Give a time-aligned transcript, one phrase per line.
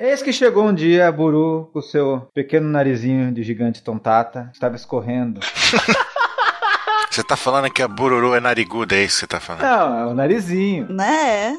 [0.00, 4.48] Eis que chegou um dia a Buru com o seu pequeno narizinho de gigante tontata,
[4.54, 5.40] estava escorrendo.
[7.10, 9.62] Você tá falando que a Bururu é nariguda, é isso que você tá falando?
[9.62, 10.86] Não, é o narizinho.
[10.88, 11.56] Né?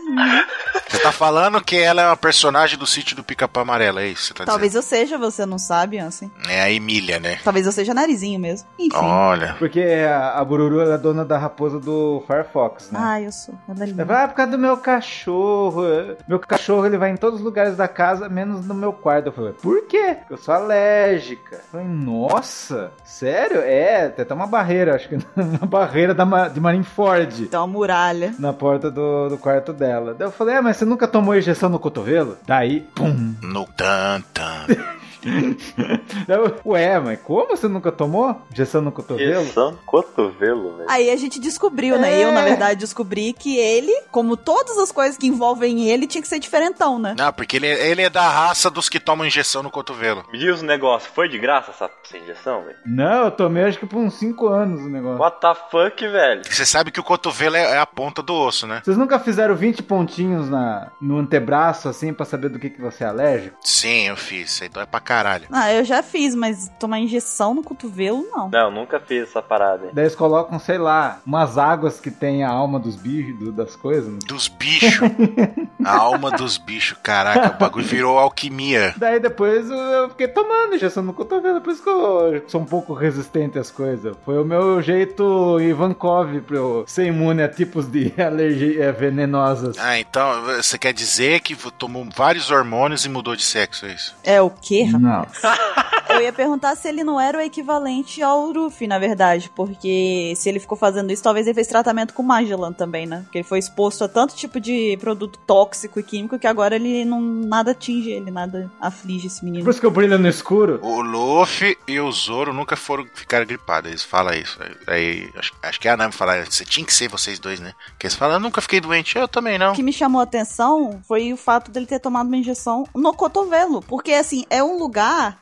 [0.89, 4.21] Você tá falando que ela é uma personagem do sítio do Pica-Pau Amarelo, é isso
[4.21, 6.19] que você tá Talvez eu seja, você não sabe, assim.
[6.19, 6.49] dizendo?
[6.49, 7.37] É a Emília, né?
[7.43, 8.67] Talvez eu seja narizinho mesmo.
[8.77, 8.95] Enfim.
[8.95, 9.55] Olha.
[9.59, 12.99] Porque a, a Bururu ela é dona da raposa do Firefox, né?
[13.01, 13.55] Ah, eu sou.
[13.67, 15.83] Ela é ah, por causa do meu cachorro.
[16.27, 19.27] Meu cachorro ele vai em todos os lugares da casa, menos no meu quarto.
[19.27, 20.15] Eu falei, por quê?
[20.19, 21.57] Porque eu sou alérgica.
[21.57, 23.61] Eu falei, nossa, sério?
[23.61, 27.47] É, tem até uma barreira, acho que uma barreira da, de Marineford.
[27.47, 28.33] Tem uma muralha.
[28.39, 30.15] Na porta do, do quarto dela.
[30.17, 32.37] Daí eu falei, ah, mas você nunca tomou injeção no cotovelo?
[32.47, 33.35] Daí, pum.
[33.41, 34.65] No tan, tan.
[36.65, 39.41] Ué, mas como você nunca tomou injeção no cotovelo?
[39.41, 40.89] Injeção no cotovelo, velho.
[40.89, 42.13] Aí a gente descobriu, né?
[42.13, 42.25] É.
[42.25, 46.27] Eu, na verdade, descobri que ele, como todas as coisas que envolvem ele, tinha que
[46.27, 47.15] ser diferentão, né?
[47.17, 50.23] Não, porque ele, ele é da raça dos que tomam injeção no cotovelo.
[50.31, 52.77] Me diz um negócio, foi de graça essa, essa injeção, velho?
[52.85, 55.19] Não, eu tomei acho que por uns 5 anos o negócio.
[55.19, 56.41] What the fuck, velho?
[56.45, 58.81] Você sabe que o cotovelo é, é a ponta do osso, né?
[58.83, 63.03] Vocês nunca fizeram 20 pontinhos na, no antebraço, assim, pra saber do que, que você
[63.03, 63.57] é alérgico?
[63.61, 64.61] Sim, eu fiz.
[64.61, 65.47] Aí dói pra caralho.
[65.51, 68.47] Ah, eu já fiz, mas tomar injeção no cotovelo, não.
[68.49, 69.91] Não, nunca fiz essa parada, hein?
[69.91, 73.75] Daí eles colocam, sei lá, umas águas que tem a alma dos bichos, do- das
[73.75, 74.07] coisas.
[74.13, 74.19] né?
[74.27, 74.99] Dos bichos.
[75.83, 76.95] a alma dos bichos.
[77.01, 78.93] Caraca, o bagulho virou alquimia.
[78.97, 82.93] Daí depois eu fiquei tomando injeção no cotovelo, por isso que eu sou um pouco
[82.93, 84.15] resistente às coisas.
[84.23, 89.75] Foi o meu jeito Ivankov pra eu ser imune a tipos de alergias venenosas.
[89.79, 94.15] Ah, então você quer dizer que tomou vários hormônios e mudou de sexo, é isso?
[94.23, 94.85] É o quê,
[96.09, 99.51] Eu ia perguntar se ele não era o equivalente ao Ruffy, na verdade.
[99.55, 103.21] Porque se ele ficou fazendo isso, talvez ele fez tratamento com Magellan também, né?
[103.23, 107.05] Porque ele foi exposto a tanto tipo de produto tóxico e químico que agora ele
[107.05, 109.69] não nada atinge ele, nada aflige esse Por menino.
[109.69, 110.79] isso que eu brilho no escuro.
[110.81, 113.91] O Luffy e o Zoro nunca foram ficar gripados.
[113.91, 114.57] Eles falam isso.
[114.87, 117.73] Aí acho, acho que é a Nami fala, você tinha que ser vocês dois, né?
[117.99, 119.73] Que eles falam, eu nunca fiquei doente, eu também não.
[119.73, 123.13] O que me chamou a atenção foi o fato dele ter tomado uma injeção no
[123.13, 123.81] cotovelo.
[123.81, 124.88] Porque, assim, é um lugar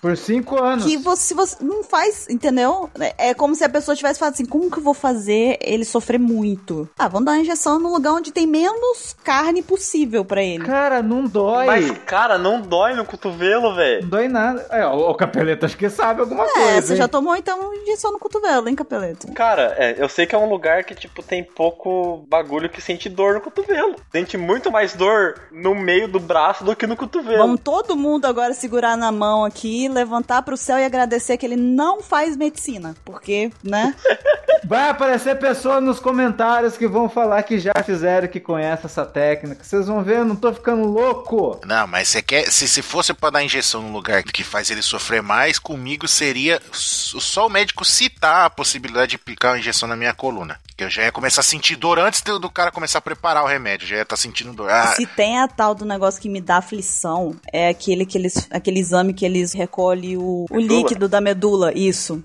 [0.02, 0.85] Por cinco anos.
[0.85, 2.90] que você, você não faz, entendeu?
[3.00, 5.84] É é como se a pessoa tivesse falado assim: como que eu vou fazer ele
[5.85, 6.88] sofrer muito?
[6.97, 10.63] Ah, vamos dar uma injeção num lugar onde tem menos carne possível pra ele.
[10.63, 11.66] Cara, não dói.
[11.66, 14.06] Mas, cara, não dói no cotovelo, Não velho.
[14.06, 14.66] dói nada.
[14.69, 16.81] É, o, o capeleto acho que sabe alguma É, coisa.
[16.81, 16.97] você hein?
[16.97, 19.31] já tomou então injeção no cotovelo, hein, capeleto?
[19.34, 23.09] Cara, é, eu sei que é um lugar que, tipo, tem pouco bagulho que sente
[23.09, 23.96] dor no cotovelo.
[24.12, 27.38] Sente muito mais dor no meio do braço do que no cotovelo.
[27.40, 31.56] Vamos todo mundo agora segurar na mão aqui, levantar pro céu e agradecer que ele
[31.56, 32.96] não faz medicina.
[33.03, 33.96] Porque, né?
[34.64, 39.64] Vai aparecer pessoas nos comentários que vão falar que já fizeram, que conhecem essa técnica.
[39.64, 41.62] Vocês vão ver, eu não tô ficando louco.
[41.66, 42.52] Não, mas você quer.
[42.52, 46.62] Se, se fosse pra dar injeção num lugar que faz ele sofrer mais, comigo seria
[46.72, 50.59] só o médico citar a possibilidade de aplicar uma injeção na minha coluna.
[50.78, 53.44] Que eu já ia começar a sentir dor antes do, do cara começar a preparar
[53.44, 53.88] o remédio.
[53.88, 54.70] Já ia estar sentindo dor.
[54.70, 58.48] Ah, Se tem a tal do negócio que me dá aflição, é aquele, que eles,
[58.52, 62.24] aquele exame que eles recolhem o, o líquido da medula, isso.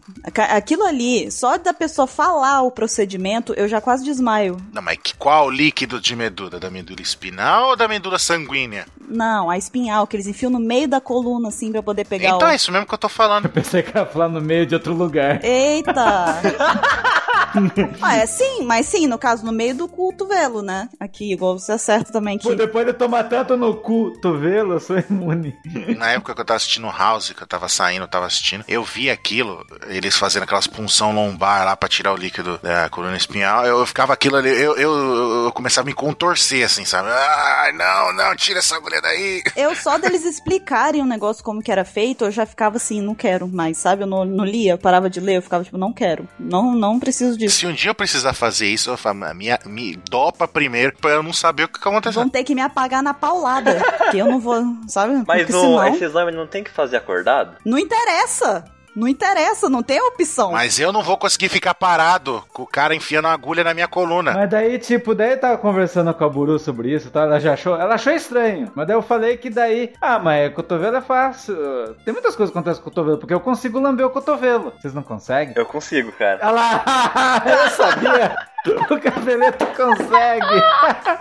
[0.50, 4.58] Aquilo ali, só da pessoa falar o procedimento, eu já quase desmaio.
[4.70, 6.60] não, mas que- qual líquido de medula?
[6.60, 8.84] Da medula espinal ou da medula sanguínea?
[9.08, 12.48] Não, a espinhal, que eles enfiam no meio da coluna, assim, pra poder pegar Então
[12.48, 12.50] o...
[12.50, 13.46] é isso mesmo que eu tô falando.
[13.46, 15.42] Eu pensei que ia falar no meio de outro lugar.
[15.42, 16.38] Eita!
[18.00, 20.88] ah, é sim, mas sim, no caso, no meio do cotovelo, né?
[20.98, 22.56] Aqui, igual você acerta também Pô, que...
[22.56, 25.56] depois de tomar tanto no cotovelo, eu sou imune.
[25.96, 28.84] Na época que eu tava assistindo House, que eu tava saindo, eu tava assistindo, eu
[28.84, 33.64] vi aquilo, eles fazendo aquelas punção lombar lá pra tirar o líquido da coluna espinhal.
[33.66, 37.08] Eu, eu ficava aquilo ali, eu, eu, eu começava a me contorcer, assim, sabe?
[37.10, 39.42] Ai, não, não, tira essa agulha daí.
[39.56, 43.14] Eu só deles explicarem o negócio como que era feito, eu já ficava assim, não
[43.14, 44.02] quero mais, sabe?
[44.02, 46.28] Eu não, não lia, eu parava de ler, eu ficava tipo, não quero.
[46.38, 47.58] Não, não preciso disso.
[47.58, 51.22] Se um dia eu precisar fazer isso, eu falo, me, me dopa primeiro pra eu
[51.22, 52.20] não saber o que, aconteceu.
[52.20, 53.82] Vão ter que me apagar na paulada.
[54.10, 55.22] que eu não vou, sabe?
[55.26, 55.86] Mas o, senão.
[55.88, 57.56] esse exame não tem que fazer acordado?
[57.64, 58.64] Não interessa!
[58.94, 60.52] Não interessa, não tem opção.
[60.52, 63.88] Mas eu não vou conseguir ficar parado com o cara enfiando uma agulha na minha
[63.88, 64.32] coluna.
[64.32, 67.22] Mas daí, tipo, daí eu tava conversando com a Buru sobre isso, tá?
[67.22, 68.70] Ela já achou, ela achou estranho.
[68.74, 71.56] Mas daí eu falei que daí, ah, mas cotovelo é fácil.
[72.04, 74.72] Tem muitas coisas que acontecem com o cotovelo, porque eu consigo lamber o cotovelo.
[74.78, 75.54] Vocês não conseguem?
[75.56, 76.40] Eu consigo, cara.
[76.42, 78.36] Olha lá, eu sabia.
[78.90, 80.62] O cabeleto consegue.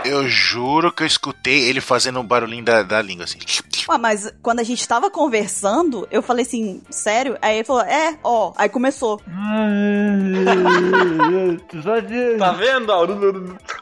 [0.06, 3.40] Eu juro que eu escutei ele fazendo um barulhinho da, da língua, assim.
[3.90, 7.38] Ué, mas quando a gente tava conversando, eu falei assim, sério?
[7.42, 8.54] Aí ele falou, é, ó.
[8.56, 9.20] Aí começou.
[12.38, 12.88] Tá vendo?
[12.88, 12.96] Tá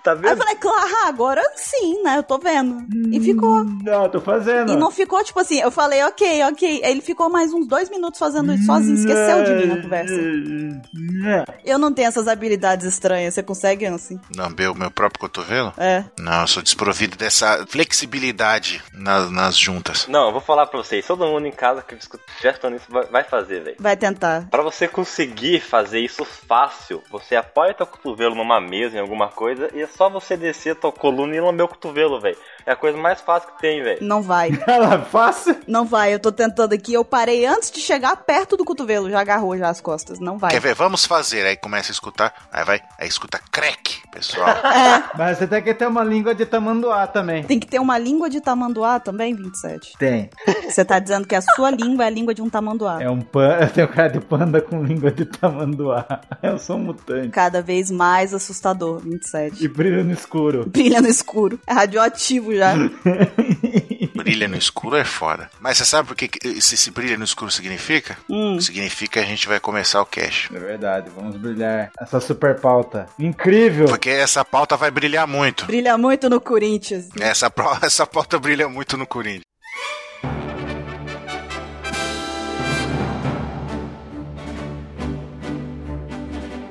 [0.03, 0.38] Tá Aí eu vendo?
[0.38, 2.17] falei, claro, agora sim, né?
[2.17, 2.85] Eu tô vendo.
[3.11, 3.63] E ficou.
[3.63, 4.71] Não, tô fazendo.
[4.71, 6.81] E não ficou, tipo assim, eu falei, ok, ok.
[6.83, 10.13] Aí ele ficou mais uns dois minutos fazendo isso sozinho, esqueceu de mim na conversa.
[11.65, 14.19] Eu não tenho essas habilidades estranhas, você consegue, assim?
[14.36, 15.74] Lamber o meu próprio cotovelo?
[15.78, 16.04] É.
[16.19, 20.07] Não, eu sou desprovido dessa flexibilidade na- nas juntas.
[20.07, 21.06] Não, eu vou falar pra vocês.
[21.06, 23.75] Todo mundo em casa que estiver escutando isso vai- fazer, velho.
[23.80, 24.48] Vai tentar.
[24.50, 29.69] Pra você conseguir fazer isso fácil, você apoia teu cotovelo numa mesa, em alguma coisa,
[29.74, 32.38] e é só você descer tua coluna e lamber o cotovelo, velho.
[32.69, 33.98] É a coisa mais fácil que tem, velho.
[34.00, 34.51] Não vai.
[34.68, 35.57] Ela fácil.
[35.66, 36.94] Não vai, eu tô tentando aqui.
[36.94, 40.19] Eu parei antes de chegar perto do cotovelo, já agarrou já as costas.
[40.19, 40.51] Não vai.
[40.51, 40.75] Quer ver?
[40.75, 41.44] Vamos fazer.
[41.48, 42.31] Aí começa a escutar.
[42.54, 42.80] Aí vai.
[43.00, 44.56] Aí escuta crack, pessoal.
[45.18, 47.44] Mas você tem que ter uma língua de tamanduá também.
[47.44, 49.94] Tem que ter uma língua de tamanduá também, 27.
[49.98, 50.30] Tem.
[50.69, 53.01] Você tá dizendo que a sua língua é a língua de um tamanduá.
[53.01, 53.63] É um panda.
[53.66, 56.06] Eu tenho cara de panda com língua de tamanduá.
[56.44, 57.30] Eu sou um mutante.
[57.30, 59.66] Cada vez mais assustador, 27.
[59.66, 60.69] E brilha no escuro.
[60.69, 61.60] Brilha no escuro.
[61.66, 62.58] É radioativo já.
[64.15, 65.50] brilha no escuro é foda.
[65.59, 68.17] Mas você sabe por que esse, esse brilha no escuro significa?
[68.29, 68.59] Hum.
[68.59, 70.50] Significa que a gente vai começar o cash.
[70.53, 71.91] É verdade, vamos brilhar.
[72.00, 73.07] Essa super pauta.
[73.17, 73.88] Incrível!
[73.88, 75.65] Porque essa pauta vai brilhar muito.
[75.65, 77.09] Brilha muito no Corinthians.
[77.19, 77.51] Essa,
[77.81, 79.44] essa pauta brilha muito no Corinthians.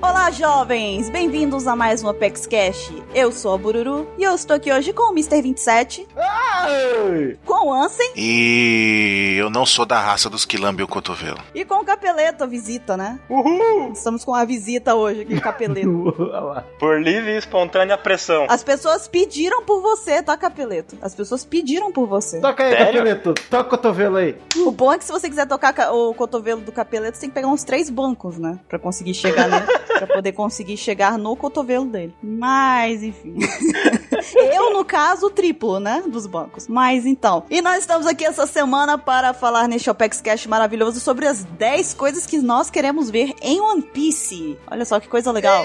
[0.01, 1.11] Olá, jovens!
[1.11, 2.93] Bem-vindos a mais um Apex Cash.
[3.15, 5.41] Eu sou a Bururu e eu estou aqui hoje com o Mr.
[5.41, 7.39] 27, Ai!
[7.45, 11.39] com o Ansem E eu não sou da raça dos que lambem o cotovelo.
[11.55, 13.19] e com o Capeleto, a visita, né?
[13.29, 13.93] Uhul!
[13.93, 16.15] Estamos com a visita hoje aqui, Capeleto.
[16.21, 16.65] Olha lá.
[16.79, 18.47] Por livre e espontânea pressão.
[18.49, 20.97] As pessoas pediram por você, tá, Capeleto?
[21.01, 22.41] As pessoas pediram por você.
[22.41, 22.87] Toca aí, Sério?
[22.99, 23.35] Capeleto.
[23.51, 24.37] Toca o cotovelo aí.
[24.59, 27.31] O bom é que se você quiser tocar ca- o cotovelo do Capeleto, você tem
[27.31, 28.59] que pegar uns três bancos, né?
[28.69, 29.67] Pra conseguir chegar nele.
[29.99, 32.15] pra poder conseguir chegar no cotovelo dele.
[32.23, 33.37] Mas, enfim.
[34.53, 36.03] Eu, no caso, o triplo, né?
[36.07, 36.69] Dos bancos.
[36.69, 37.45] Mas então.
[37.51, 41.95] E nós estamos aqui essa semana para falar neste Opex Cash maravilhoso sobre as 10
[41.95, 44.59] coisas que nós queremos ver em One Piece.
[44.71, 45.65] Olha só que coisa legal.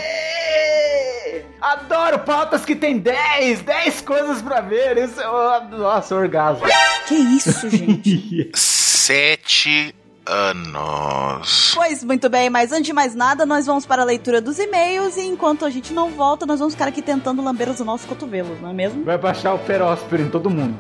[1.62, 4.98] Adoro pautas que tem 10, 10 coisas pra ver.
[4.98, 5.68] Isso é.
[5.72, 6.66] Nossa, orgasmo.
[7.08, 8.52] Que isso, gente?
[8.56, 9.94] Sete
[10.26, 11.74] anos.
[11.76, 15.18] Pois muito bem, mas antes de mais nada, nós vamos para a leitura dos e-mails
[15.18, 18.60] e enquanto a gente não volta, nós vamos ficar aqui tentando lamber os nossos cotovelos,
[18.62, 19.04] não é mesmo?
[19.04, 20.78] Vai baixar o peróspero em todo mundo.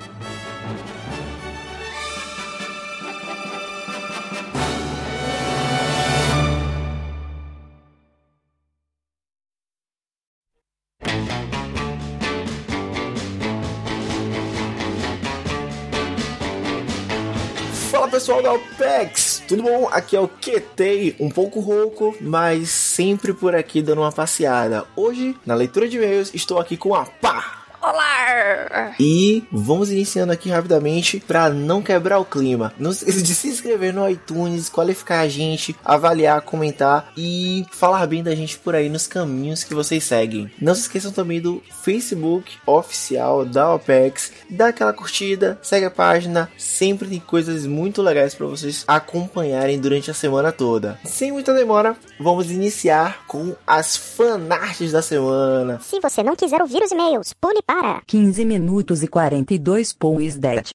[17.93, 19.87] Fala pessoal da OPEX, tudo bom?
[19.91, 24.85] Aqui é o QT, um pouco rouco, mas sempre por aqui dando uma passeada.
[24.95, 27.62] Hoje, na leitura de e-mails, estou aqui com a pá!
[27.83, 28.95] Olá!
[28.97, 32.73] E vamos iniciando aqui rapidamente para não quebrar o clima.
[32.79, 38.07] Não se esqueça de se inscrever no iTunes, qualificar a gente, avaliar, comentar e falar
[38.07, 40.49] bem da gente por aí nos caminhos que vocês seguem.
[40.61, 46.49] Não se esqueçam também do Facebook oficial da OPEX, dá aquela curtida, segue a página,
[46.57, 50.97] sempre tem coisas muito legais para vocês acompanharem durante a semana toda.
[51.03, 55.81] Sem muita demora, vamos iniciar com as fanarts da semana.
[55.81, 57.72] Se você não quiser ouvir os e-mails, pule para
[58.05, 60.69] 15 minutos e 42 pois dead.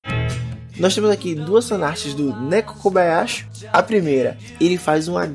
[0.78, 3.46] Nós temos aqui duas fanarts do Neko Kobayashi.
[3.72, 5.26] A primeira, ele faz uma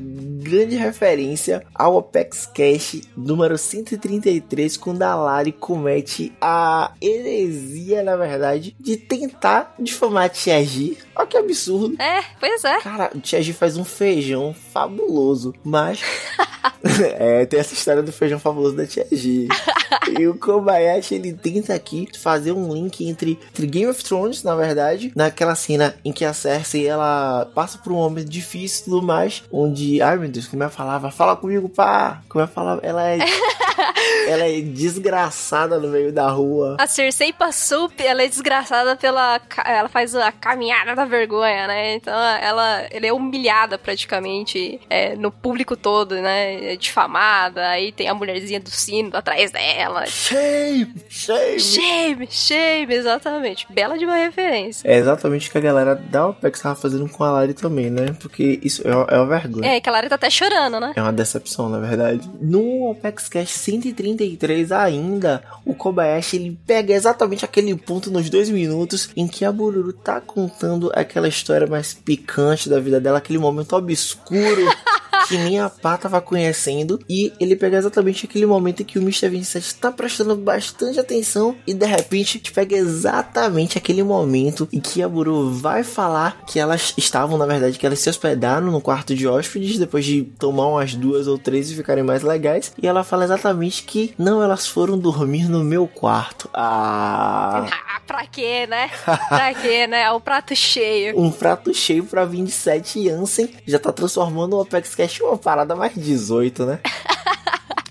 [0.44, 8.76] grande referência ao Apex Cash número 133, quando a Lari comete a heresia, na verdade,
[8.80, 10.98] de tentar difamar a Tia G.
[11.16, 12.02] Olha que absurdo.
[12.02, 12.80] É, pois é.
[12.82, 16.02] Cara, o Tia G faz um feijão fabuloso, mas...
[17.18, 19.48] é, tem essa história do feijão fabuloso da Tia G.
[20.20, 24.56] e o Kobayashi, ele tenta aqui fazer um link entre, entre Game of Thrones, na
[24.56, 29.02] verdade, naquela cena em que a Cersei, ela passa por um momento difícil e tudo
[29.02, 33.08] mais, onde, ai meu Deus, como ela falava, fala comigo, pá, como ela falava, ela
[33.10, 33.20] é...
[34.28, 36.78] ela é desgraçada no meio da rua.
[36.80, 39.40] A Cersei passou, ela é desgraçada pela.
[39.66, 41.96] Ela faz a caminhada da vergonha, né?
[41.96, 46.74] Então ela, ela é humilhada praticamente é, no público todo, né?
[46.74, 50.06] É difamada, aí tem a mulherzinha do sino atrás dela.
[50.06, 51.60] Shame, shame.
[51.60, 53.68] Shame, shame, exatamente.
[53.70, 54.88] Bela de uma referência.
[54.88, 58.16] É exatamente o que a galera da OPEX tava fazendo com a Lari também, né?
[58.20, 59.76] Porque isso é uma, é uma vergonha.
[59.76, 60.94] É, que a Lara tá até chorando, né?
[60.96, 62.30] É uma decepção, na verdade.
[62.40, 69.10] No Apex Cash 133 ainda, o Kobayashi ele pega exatamente aquele ponto nos dois minutos
[69.18, 73.76] em que a Bururu tá contando aquela história mais picante da vida dela, aquele momento
[73.76, 74.66] obscuro
[75.34, 77.00] que nem a Pá tava conhecendo.
[77.10, 79.30] E ele pega exatamente aquele momento em que o Mr.
[79.30, 81.56] 27 tá prestando bastante atenção.
[81.66, 86.60] E de repente te pega exatamente aquele momento em que a Buru vai falar que
[86.60, 90.68] elas estavam, na verdade, que elas se hospedaram no quarto de hóspedes depois de tomar
[90.68, 92.72] umas duas ou três e ficarem mais legais.
[92.82, 96.50] E ela fala exatamente que não, elas foram dormir no meu quarto.
[96.54, 97.66] Ah.
[97.72, 98.92] Ah, pra quê, né?
[99.04, 100.12] Pra quê, né?
[100.12, 101.20] O prato cheio.
[101.20, 105.94] Um prato cheio pra 27 Jansen já tá transformando o Apex Cash uma parada mais
[105.96, 106.80] 18, né?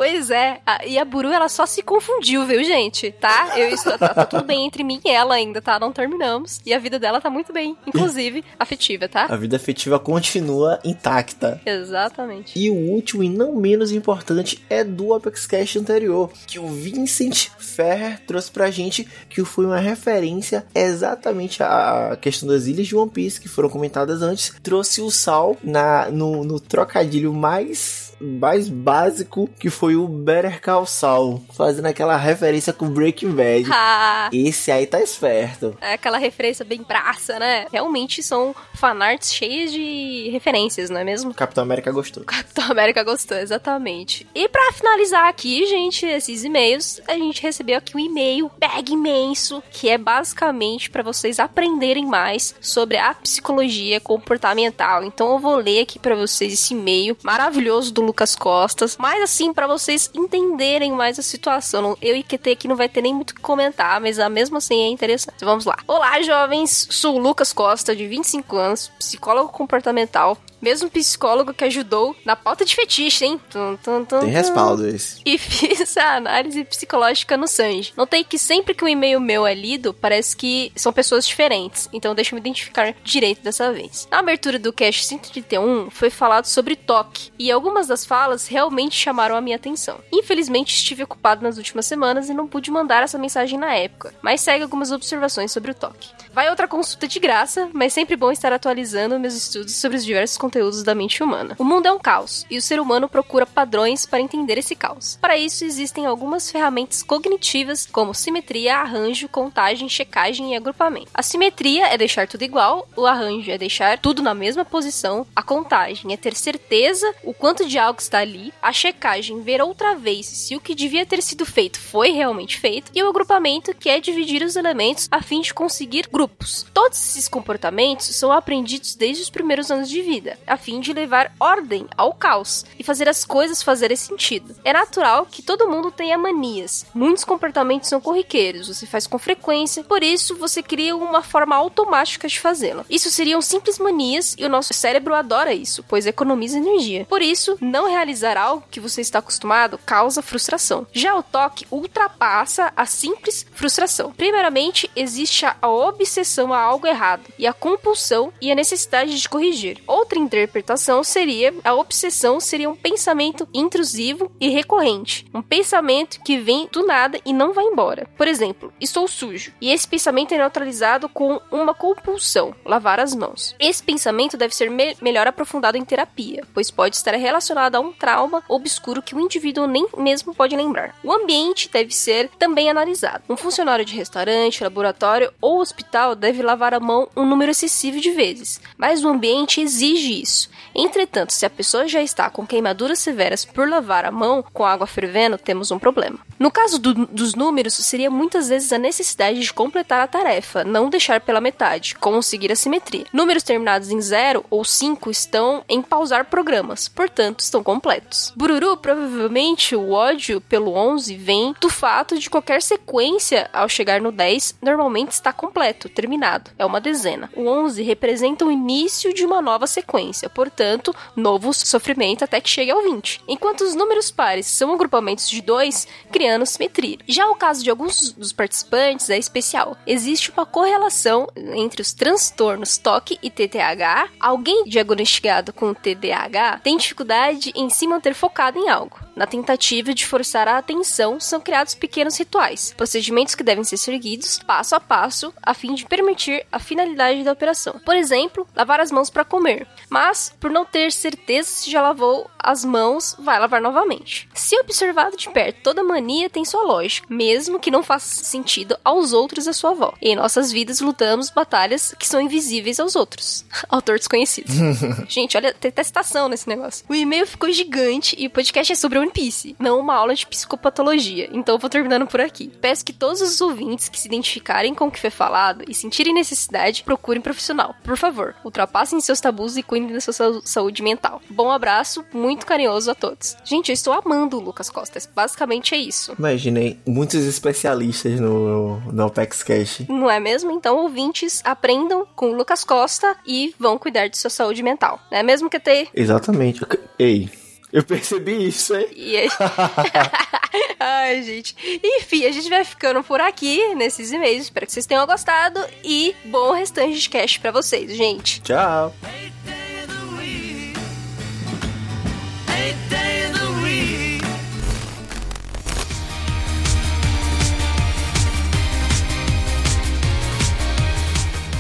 [0.02, 0.60] Pois é.
[0.66, 3.12] A- E a Buru, ela só se confundiu, viu, gente?
[3.12, 3.56] Tá?
[3.56, 5.78] Eu estou, tá, tá tudo bem entre mim e ela ainda, tá?
[5.78, 6.60] Não terminamos.
[6.66, 7.76] E a vida dela tá muito bem.
[7.86, 9.26] Inclusive, afetiva, tá?
[9.30, 11.60] A vida afetiva continua intacta.
[11.64, 12.58] Exatamente.
[12.58, 17.48] E o último e não menos importante é do Apex Cash anterior, que o Vincent
[17.58, 23.10] Ferrer trouxe pra gente, que foi uma referência exatamente à questão das ilhas de One
[23.10, 24.52] Piece que foram comentadas antes.
[24.64, 30.86] Trouxe o Sal na, no, no trocadilho mais mais básico que foi o Better Call
[30.86, 33.68] Saul, fazendo aquela referência com Breaking Bad.
[33.70, 35.76] Ah, Esse aí tá esperto.
[35.80, 37.66] é aquela referência bem praça, né?
[37.72, 41.34] Realmente são fanarts cheias de referências, não é mesmo?
[41.34, 42.24] Capitão América gostou.
[42.24, 44.26] Capitão América gostou, exatamente.
[44.34, 49.62] E pra finalizar aqui, gente, esses e-mails, a gente recebeu aqui um e-mail bag imenso,
[49.70, 55.04] que é basicamente pra vocês aprenderem mais sobre a psicologia comportamental.
[55.04, 59.54] Então eu vou ler aqui pra vocês esse e-mail maravilhoso do Lucas Costas, mas assim
[59.54, 61.96] pra vocês entenderem mais a situação.
[62.00, 64.58] Eu e QT aqui não vai ter nem muito o que comentar, mas ah, mesmo
[64.58, 65.42] assim é interessante.
[65.42, 65.78] Vamos lá.
[65.88, 66.86] Olá, jovens.
[66.90, 70.36] Sou Lucas Costa, de 25 anos, psicólogo comportamental.
[70.62, 73.40] Mesmo psicólogo que ajudou na pauta de fetiche, hein?
[73.50, 75.20] Tum, tum, tum, Tem respaldo esse.
[75.26, 77.92] E fiz a análise psicológica no Sanji.
[77.96, 81.88] Notei que sempre que um e-mail meu é lido, parece que são pessoas diferentes.
[81.92, 84.06] Então deixa eu me identificar direito dessa vez.
[84.08, 87.32] Na abertura do cast 131, foi falado sobre toque.
[87.36, 89.98] E algumas das falas realmente chamaram a minha atenção.
[90.12, 94.14] Infelizmente, estive ocupado nas últimas semanas e não pude mandar essa mensagem na época.
[94.22, 96.10] Mas segue algumas observações sobre o toque.
[96.32, 100.38] Vai outra consulta de graça, mas sempre bom estar atualizando meus estudos sobre os diversos
[100.38, 100.51] conteúdos
[100.84, 101.56] da mente humana.
[101.58, 105.18] O mundo é um caos, e o ser humano procura padrões para entender esse caos.
[105.20, 111.08] Para isso, existem algumas ferramentas cognitivas, como simetria, arranjo, contagem, checagem e agrupamento.
[111.14, 115.42] A simetria é deixar tudo igual, o arranjo é deixar tudo na mesma posição, a
[115.42, 120.26] contagem é ter certeza o quanto de algo está ali, a checagem ver outra vez
[120.26, 124.00] se o que devia ter sido feito foi realmente feito, e o agrupamento, que é
[124.00, 126.66] dividir os elementos a fim de conseguir grupos.
[126.74, 131.32] Todos esses comportamentos são aprendidos desde os primeiros anos de vida, a fim de levar
[131.38, 134.54] ordem ao caos e fazer as coisas fazerem sentido.
[134.64, 136.86] É natural que todo mundo tenha manias.
[136.94, 142.28] Muitos comportamentos são corriqueiros, você faz com frequência, por isso você cria uma forma automática
[142.28, 142.84] de fazê-la.
[142.88, 147.06] Isso seriam simples manias e o nosso cérebro adora isso, pois economiza energia.
[147.06, 150.86] Por isso, não realizar algo que você está acostumado causa frustração.
[150.92, 154.12] Já o toque ultrapassa a simples frustração.
[154.12, 159.82] Primeiramente, existe a obsessão a algo errado e a compulsão e a necessidade de corrigir.
[159.86, 166.68] Outra interpretação seria a obsessão seria um pensamento intrusivo e recorrente, um pensamento que vem
[166.72, 168.08] do nada e não vai embora.
[168.16, 173.54] Por exemplo, estou sujo e esse pensamento é neutralizado com uma compulsão, lavar as mãos.
[173.58, 177.92] Esse pensamento deve ser me- melhor aprofundado em terapia, pois pode estar relacionado a um
[177.92, 180.96] trauma obscuro que o indivíduo nem mesmo pode lembrar.
[181.04, 183.24] O ambiente deve ser também analisado.
[183.28, 188.10] Um funcionário de restaurante, laboratório ou hospital deve lavar a mão um número excessivo de
[188.10, 190.48] vezes, mas o ambiente exige isso.
[190.74, 194.86] Entretanto, se a pessoa já está com queimaduras severas por lavar a mão com água
[194.86, 196.18] fervendo, temos um problema.
[196.38, 200.90] No caso do- dos números, seria muitas vezes a necessidade de completar a tarefa, não
[200.90, 203.06] deixar pela metade, conseguir a simetria.
[203.12, 208.32] Números terminados em 0 ou 5 estão em pausar programas, portanto, estão completos.
[208.36, 214.10] Bururu, provavelmente o ódio pelo 11 vem do fato de qualquer sequência ao chegar no
[214.10, 216.50] 10 normalmente está completo, terminado.
[216.58, 217.30] É uma dezena.
[217.36, 219.92] O 11 representa o início de uma nova sequência,
[220.34, 223.22] portanto, novo sofrimento até que chegue ao 20.
[223.28, 226.98] Enquanto os números pares são agrupamentos de 2, criando simetria.
[227.06, 229.76] Já o caso de alguns dos participantes é especial.
[229.86, 234.08] Existe uma correlação entre os transtornos TOC e TTAH.
[234.18, 238.98] Alguém diagnosticado com TDAH tem dificuldade em se manter focado em algo.
[239.14, 244.38] Na tentativa de forçar a atenção, são criados pequenos rituais, procedimentos que devem ser seguidos
[244.38, 247.80] passo a passo, a fim de permitir a finalidade da operação.
[247.84, 252.30] Por exemplo, lavar as mãos para comer, mas por não ter certeza se já lavou
[252.38, 254.28] as mãos, vai lavar novamente.
[254.34, 259.12] Se observado de perto, toda mania tem sua lógica, mesmo que não faça sentido aos
[259.12, 259.98] outros à sua volta.
[260.02, 263.44] Em nossas vidas lutamos batalhas que são invisíveis aos outros.
[263.68, 264.52] Autor desconhecido.
[265.08, 266.84] Gente, olha, tem testação nesse negócio.
[266.88, 270.26] O e-mail ficou gigante e o podcast é sobre One Piece, não uma aula de
[270.26, 271.28] psicopatologia.
[271.32, 272.50] Então eu vou terminando por aqui.
[272.60, 276.14] Peço que todos os ouvintes que se identificarem com o que foi falado e sentirem
[276.14, 277.74] necessidade, procurem profissional.
[277.82, 281.20] Por favor, ultrapassem seus tabus e cuidem da sua sa- saúde mental.
[281.28, 283.36] Bom abraço, muito carinhoso a todos.
[283.44, 284.98] Gente, eu estou amando o Lucas Costa.
[285.14, 286.14] Basicamente é isso.
[286.18, 289.82] Imaginei muitos especialistas no, no Apex Cash.
[289.88, 290.50] Não é mesmo?
[290.52, 295.00] Então, ouvintes, aprendam com o Lucas Costa e vão cuidar de sua saúde mental.
[295.10, 295.88] Não é mesmo, QT?
[295.94, 296.60] Exatamente.
[296.98, 297.30] Ei,
[297.72, 298.86] eu percebi isso, hein?
[298.94, 299.28] E aí...
[300.78, 301.56] Ai, gente.
[301.82, 304.42] Enfim, a gente vai ficando por aqui nesses e-mails.
[304.42, 308.42] Espero que vocês tenham gostado e bom restante de cast pra vocês, gente.
[308.42, 308.94] Tchau.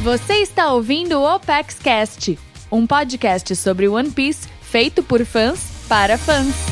[0.02, 2.36] Você está ouvindo o Opex Cast,
[2.72, 6.71] um podcast sobre One Piece feito por fãs para fãs.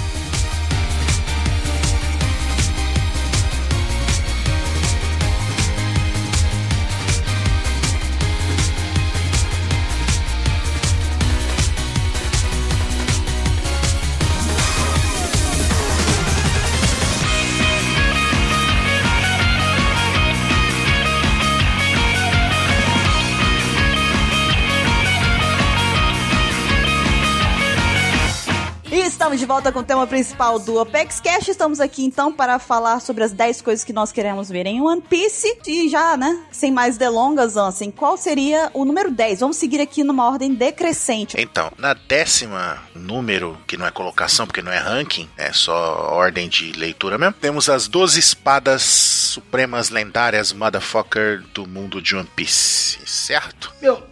[29.40, 31.48] De volta com o tema principal do Apex Cash.
[31.48, 35.00] Estamos aqui então para falar sobre as 10 coisas que nós queremos ver em One
[35.00, 35.58] Piece.
[35.66, 39.40] E já, né, sem mais delongas, Ansem, qual seria o número 10?
[39.40, 41.40] Vamos seguir aqui numa ordem decrescente.
[41.40, 46.46] Então, na décima número, que não é colocação, porque não é ranking, é só ordem
[46.46, 52.98] de leitura mesmo, temos as 12 espadas supremas lendárias motherfucker do mundo de One Piece,
[53.06, 53.72] certo?
[53.80, 54.10] Meu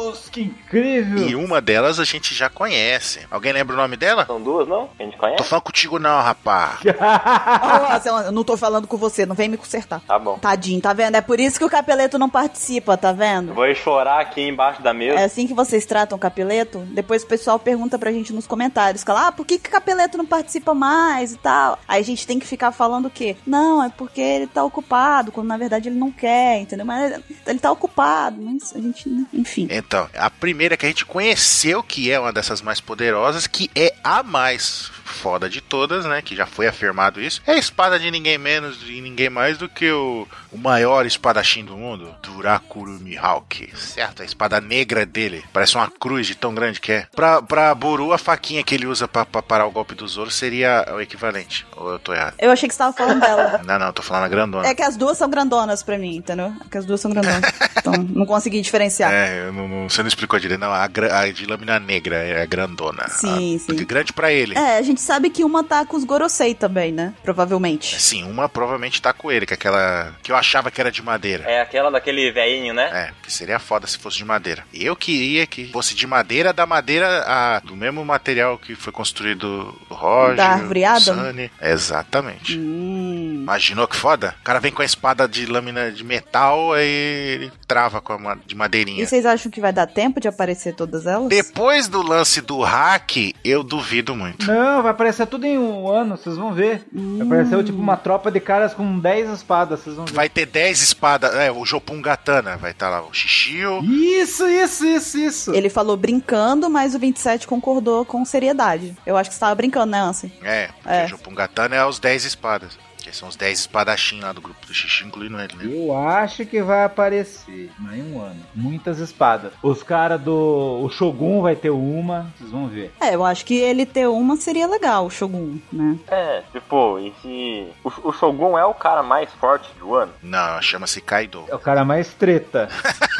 [0.00, 1.28] Deus, que incrível!
[1.28, 3.20] E uma delas a gente já conhece.
[3.30, 4.24] Alguém lembra o nome dela?
[4.26, 4.88] São duas, não?
[4.88, 5.44] Que a gente Tô conhece?
[5.44, 6.78] falando contigo não, rapá.
[7.94, 10.00] Ansem, eu não tô falando com você, não vem me consertar.
[10.00, 10.38] Tá bom.
[10.38, 11.16] Tadinho, tá vendo?
[11.16, 13.52] É por isso que o Capeleto não participa, tá vendo?
[13.54, 15.18] Vou chorar aqui embaixo da mesa.
[15.20, 16.78] É assim que vocês tratam o Capeleto?
[16.90, 19.04] Depois o pessoal pergunta pra gente nos comentários.
[19.04, 21.78] Fala, ah, por que, que o Capeleto não participa mais e tal?
[21.86, 23.36] Aí a gente tem que ficar falando o quê?
[23.46, 26.86] Não, é porque ele tá ocupado, quando na verdade ele não quer, entendeu?
[26.86, 29.26] Mas ele tá ocupado, mas a gente, né?
[29.32, 29.66] enfim.
[29.90, 33.92] Então, a primeira que a gente conheceu, que é uma dessas mais poderosas, que é
[34.04, 36.22] a mais foda de todas, né?
[36.22, 37.42] Que já foi afirmado isso.
[37.46, 41.64] É a espada de ninguém menos e ninguém mais do que o, o maior espadachim
[41.64, 43.70] do mundo, Durakuru Mihawk.
[43.76, 44.22] Certo?
[44.22, 45.44] A espada negra dele.
[45.52, 47.06] Parece uma cruz de tão grande que é.
[47.14, 50.30] Pra, pra Buru, a faquinha que ele usa pra, pra parar o golpe do Zoro
[50.30, 51.66] seria o equivalente.
[51.76, 52.34] Ou eu tô errado?
[52.38, 53.60] Eu achei que você tava falando dela.
[53.70, 54.66] Não, não, tô falando a grandona.
[54.66, 56.52] É que as duas são grandonas pra mim, entendeu?
[56.64, 57.40] É que as duas são grandonas.
[57.76, 59.12] Então, não consegui diferenciar.
[59.12, 60.60] É, eu não, não- você não explicou direito.
[60.60, 63.08] Não, a, a de lâmina negra é a grandona.
[63.08, 63.84] Sim, A- sim.
[63.84, 64.56] Grande pra ele.
[64.56, 67.12] É, a gente sabe que uma tá com os Gorosei também, né?
[67.22, 68.00] Provavelmente.
[68.00, 71.02] Sim, uma provavelmente tá com ele, que é aquela que eu achava que era de
[71.02, 71.44] madeira.
[71.44, 72.88] É aquela daquele velhinho, né?
[72.92, 74.64] É, que seria foda se fosse de madeira.
[74.72, 79.74] Eu queria que fosse de madeira, da madeira a- do mesmo material que foi construído
[79.88, 80.80] o Roger, Da árvore?
[81.00, 81.50] Sunny.
[81.60, 82.58] Exatamente.
[82.58, 83.38] Hum.
[83.42, 84.34] Imaginou que foda?
[84.40, 88.18] O cara vem com a espada de lâmina de metal, aí ele trava com a
[88.18, 89.02] ma- de madeirinha.
[89.02, 91.28] E vocês acham que vai dar tempo de aparecer todas elas?
[91.28, 94.46] Depois do lance do hack, eu duvido muito.
[94.46, 96.82] Não, vai aparecer tudo em um ano, vocês vão ver.
[96.92, 100.12] Vai aparecer tipo uma tropa de caras com 10 espadas, vocês vão ver.
[100.12, 101.34] Vai ter 10 espadas.
[101.34, 102.56] É, o Jopungatana.
[102.56, 103.80] Vai estar lá o Shishio.
[103.84, 105.54] Isso, isso, isso, isso.
[105.54, 108.96] Ele falou brincando, mas o 27 concordou com seriedade.
[109.06, 110.32] Eu acho que você tava brincando, né, Ansem?
[110.42, 111.04] É, porque É.
[111.04, 112.78] o Jopungatana é os 10 espadas.
[113.10, 115.64] Que são os 10 espadachim lá do grupo do Xixi, incluindo ele, né?
[115.66, 118.40] Eu acho que vai aparecer mas em um ano.
[118.54, 119.52] Muitas espadas.
[119.62, 120.80] Os caras do.
[120.84, 122.92] O Shogun vai ter uma, vocês vão ver.
[123.00, 125.98] É, eu acho que ele ter uma seria legal, o Shogun, né?
[126.06, 127.68] É, tipo, e se.
[127.82, 130.12] O, o Shogun é o cara mais forte de Wano?
[130.22, 131.44] Não, chama-se Kaido.
[131.48, 132.68] É o cara mais treta.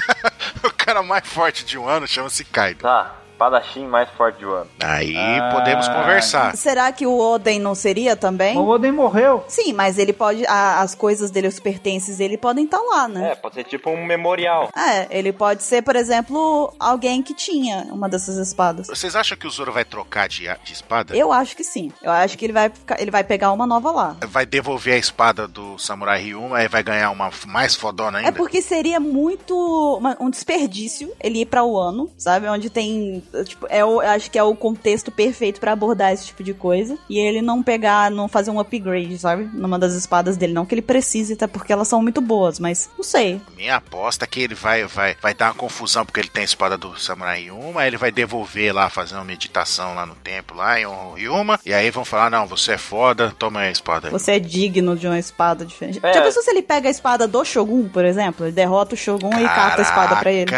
[0.62, 2.82] o cara mais forte de um ano chama-se Kaido.
[2.82, 3.19] Tá.
[3.44, 4.68] Espadachim mais forte de Wano.
[4.82, 5.50] Aí Ah.
[5.54, 6.54] podemos conversar.
[6.56, 8.56] Será que o Oden não seria também?
[8.58, 9.42] O Oden morreu.
[9.48, 10.44] Sim, mas ele pode.
[10.46, 13.30] a- as coisas dele, os pertences dele podem estar lá, né?
[13.32, 14.68] É, pode ser tipo um memorial.
[14.76, 18.86] É, ele pode ser, por exemplo, alguém que tinha uma dessas espadas.
[18.88, 21.16] Vocês acham que o Zoro vai trocar de, de espada?
[21.16, 21.92] Eu acho que sim.
[22.02, 24.16] Eu acho que ele vai, ficar- ele vai pegar uma nova lá.
[24.28, 28.28] Vai devolver a espada do Samurai Ryuma e vai ganhar uma mais fodona ainda?
[28.30, 29.54] É porque seria muito
[29.98, 32.48] uma- um desperdício ele ir pra Wano, sabe?
[32.48, 36.26] Onde tem, tipo, é o, eu acho que é o contexto perfeito pra abordar esse
[36.26, 36.98] tipo de coisa.
[37.08, 39.48] E ele não pegar, não fazer um upgrade, sabe?
[39.52, 40.52] Numa das espadas dele.
[40.52, 43.40] Não que ele precise, até porque elas são muito boas, mas não sei.
[43.56, 46.44] Minha aposta é que ele vai, vai, vai dar uma confusão porque ele tem a
[46.44, 50.56] espada do Samurai Ryuma, aí ele vai devolver lá, fazer uma meditação lá no templo,
[50.56, 54.12] lá em Ryuma, e aí vão falar, não, você é foda, toma a espada aí.
[54.12, 56.00] Você é digno de uma espada diferente.
[56.02, 56.12] É.
[56.12, 58.46] Já pensou se ele pega a espada do Shogun, por exemplo?
[58.46, 60.50] Ele derrota o Shogun e cata a espada pra ele.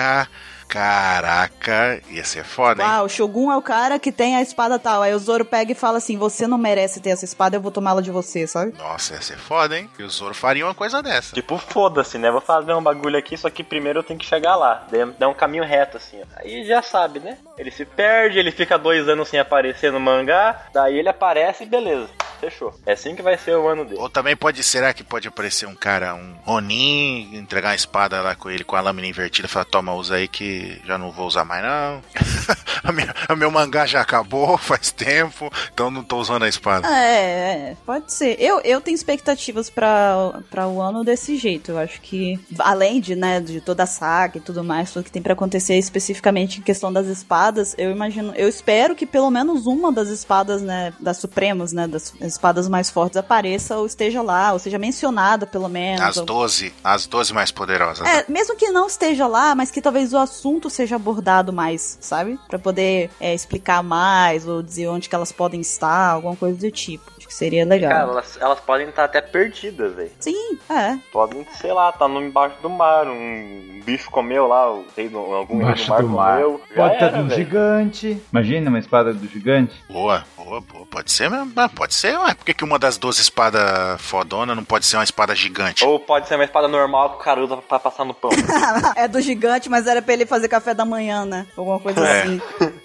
[0.73, 2.89] Caraca, ia ser foda, hein?
[2.91, 5.03] Ah, o Shogun é o cara que tem a espada tal.
[5.03, 7.71] Aí o Zoro pega e fala assim: Você não merece ter essa espada, eu vou
[7.71, 8.73] tomá-la de você, sabe?
[8.79, 9.91] Nossa, ia ser foda, hein?
[9.95, 11.35] Que o Zoro faria uma coisa dessa.
[11.35, 12.31] Tipo, foda-se, né?
[12.31, 14.87] Vou fazer um bagulho aqui, só que primeiro eu tenho que chegar lá.
[15.19, 16.25] Dá um caminho reto, assim, ó.
[16.37, 17.37] Aí já sabe, né?
[17.59, 21.67] Ele se perde, ele fica dois anos sem aparecer no mangá, daí ele aparece e
[21.67, 22.09] beleza.
[22.43, 22.75] Fechou.
[22.85, 24.01] É assim que vai ser o ano dele.
[24.01, 28.35] Ou também pode, será que pode aparecer um cara, um Ronin, entregar a espada lá
[28.35, 31.25] com ele com a lâmina invertida e falar, toma, usa aí que já não vou
[31.29, 32.03] usar mais não.
[32.83, 36.89] a minha- meu mangá já acabou faz tempo, então não tô usando a espada.
[36.89, 38.37] É, é, pode ser.
[38.41, 41.71] Eu, eu tenho expectativas pra, pra o ano desse jeito.
[41.71, 45.13] Eu acho que, além de, né, de toda a saga e tudo mais, tudo que
[45.13, 49.67] tem pra acontecer especificamente em questão das espadas, eu imagino, eu espero que pelo menos
[49.67, 54.53] uma das espadas, né, das supremas, né, das espadas mais fortes apareça ou esteja lá,
[54.53, 56.01] ou seja mencionada pelo menos.
[56.03, 58.07] As ou- 12, as 12 mais poderosas.
[58.07, 62.39] É, mesmo que não esteja lá, mas que talvez o assunto seja abordado mais, sabe?
[62.49, 66.71] Pra poder é, explicar mais ou dizer onde que elas podem estar, alguma coisa do
[66.71, 67.11] tipo.
[67.33, 67.91] Que seria legal.
[67.91, 70.11] Cara, elas, elas podem estar até perdidas, velho.
[70.21, 70.99] Sim, é.
[71.11, 75.19] Podem, sei lá, tá no embaixo do mar, um bicho comeu lá, o rei do,
[75.19, 76.33] algum rei Embaixo do mar do mar.
[76.35, 76.61] comeu.
[76.77, 78.23] Pode estar de um gigante.
[78.31, 79.75] Imagina uma espada do gigante.
[79.89, 80.85] Boa, boa, boa.
[80.85, 81.51] Pode ser mesmo.
[81.57, 82.35] Ah, pode ser, ué.
[82.35, 85.85] Por que, que uma das 12 espadas fodona não pode ser uma espada gigante?
[85.87, 88.31] Ou pode ser uma espada normal que o cara usa pra passar no pão.
[88.95, 91.47] é do gigante, mas era pra ele fazer café da manhã, né?
[91.57, 92.23] Alguma coisa É.
[92.25, 92.43] assim.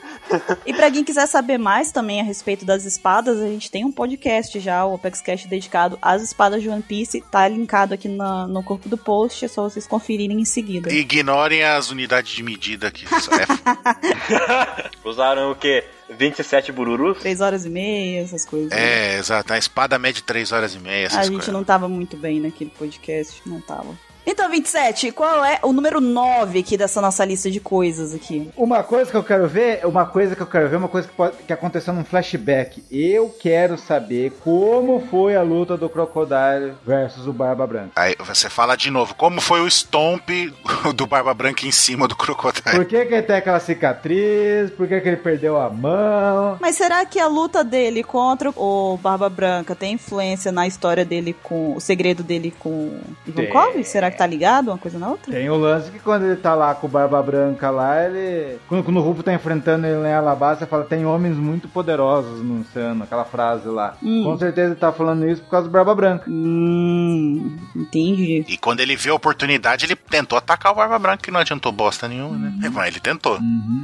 [0.65, 3.91] E pra quem quiser saber mais também a respeito das espadas, a gente tem um
[3.91, 7.21] podcast já, o OpexCast dedicado às espadas de One Piece.
[7.31, 10.91] Tá linkado aqui na- no corpo do post, é só vocês conferirem em seguida.
[10.91, 13.07] Ignorem as unidades de medida que é,
[15.03, 15.83] Usaram o quê?
[16.09, 17.19] 27 bururus?
[17.19, 18.71] Três horas e meia, essas coisas.
[18.71, 19.51] é, exato.
[19.53, 21.53] A espada mede 3 horas e meia, A essas gente coisas.
[21.53, 23.93] não tava muito bem naquele podcast, não tava.
[24.29, 28.51] Então, 27, qual é o número 9 aqui dessa nossa lista de coisas aqui?
[28.57, 31.13] Uma coisa que eu quero ver, uma coisa que eu quero ver, uma coisa que,
[31.13, 32.83] pode- que aconteceu num flashback.
[32.91, 37.91] Eu quero saber como foi a luta do Crocodile versus o Barba Branca.
[37.95, 40.27] Aí você fala de novo, como foi o stomp
[40.93, 42.63] do Barba Branca em cima do Crocodile?
[42.75, 44.69] Por que, que ele tem aquela cicatriz?
[44.71, 46.57] Por que, que ele perdeu a mão?
[46.59, 51.33] Mas será que a luta dele contra o Barba Branca tem influência na história dele
[51.43, 51.75] com.
[51.77, 53.83] O segredo dele com Ivankov?
[53.85, 55.31] Será que tá ligado uma coisa na outra?
[55.31, 58.59] Tem o lance que quando ele tá lá com o Barba Branca lá, ele.
[58.67, 62.61] Quando, quando o Rufo tá enfrentando ele em Alabasta, fala: tem homens muito poderosos no
[62.61, 63.95] oceano, aquela frase lá.
[64.01, 64.23] Hum.
[64.23, 66.29] Com certeza ele tá falando isso por causa do Barba Branca.
[66.29, 68.45] Hum, entendi.
[68.47, 71.71] E quando ele viu a oportunidade, ele tentou atacar o Barba Branca, que não adiantou
[71.71, 72.53] bosta nenhuma, né?
[72.63, 72.71] Uhum.
[72.71, 73.37] Mas ele tentou.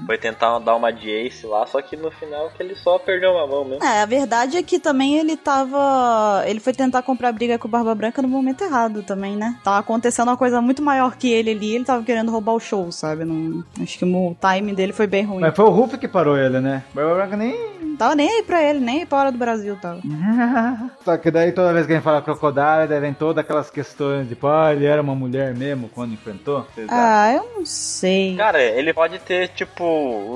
[0.05, 3.31] Foi tentar dar uma de ace lá, só que no final que ele só perdeu
[3.31, 3.83] uma mão mesmo.
[3.83, 6.43] É, a verdade é que também ele tava.
[6.45, 9.57] Ele foi tentar comprar briga com o Barba Branca no momento errado também, né?
[9.63, 12.91] Tava acontecendo uma coisa muito maior que ele ali, ele tava querendo roubar o show,
[12.91, 13.25] sabe?
[13.25, 13.63] Não...
[13.81, 15.41] Acho que o time dele foi bem ruim.
[15.41, 16.83] Mas foi o Rufo que parou ele, né?
[16.91, 17.92] O Barba Branca nem.
[17.93, 20.01] Não tava nem aí pra ele, nem aí pra hora do Brasil tava.
[21.05, 24.27] Só que daí toda vez que a gente fala Crocodile, daí vem todas aquelas questões
[24.27, 26.65] de, pô, ele era uma mulher mesmo quando enfrentou.
[26.89, 28.35] Ah, eu não sei.
[28.35, 29.85] Cara, ele pode ter, tipo,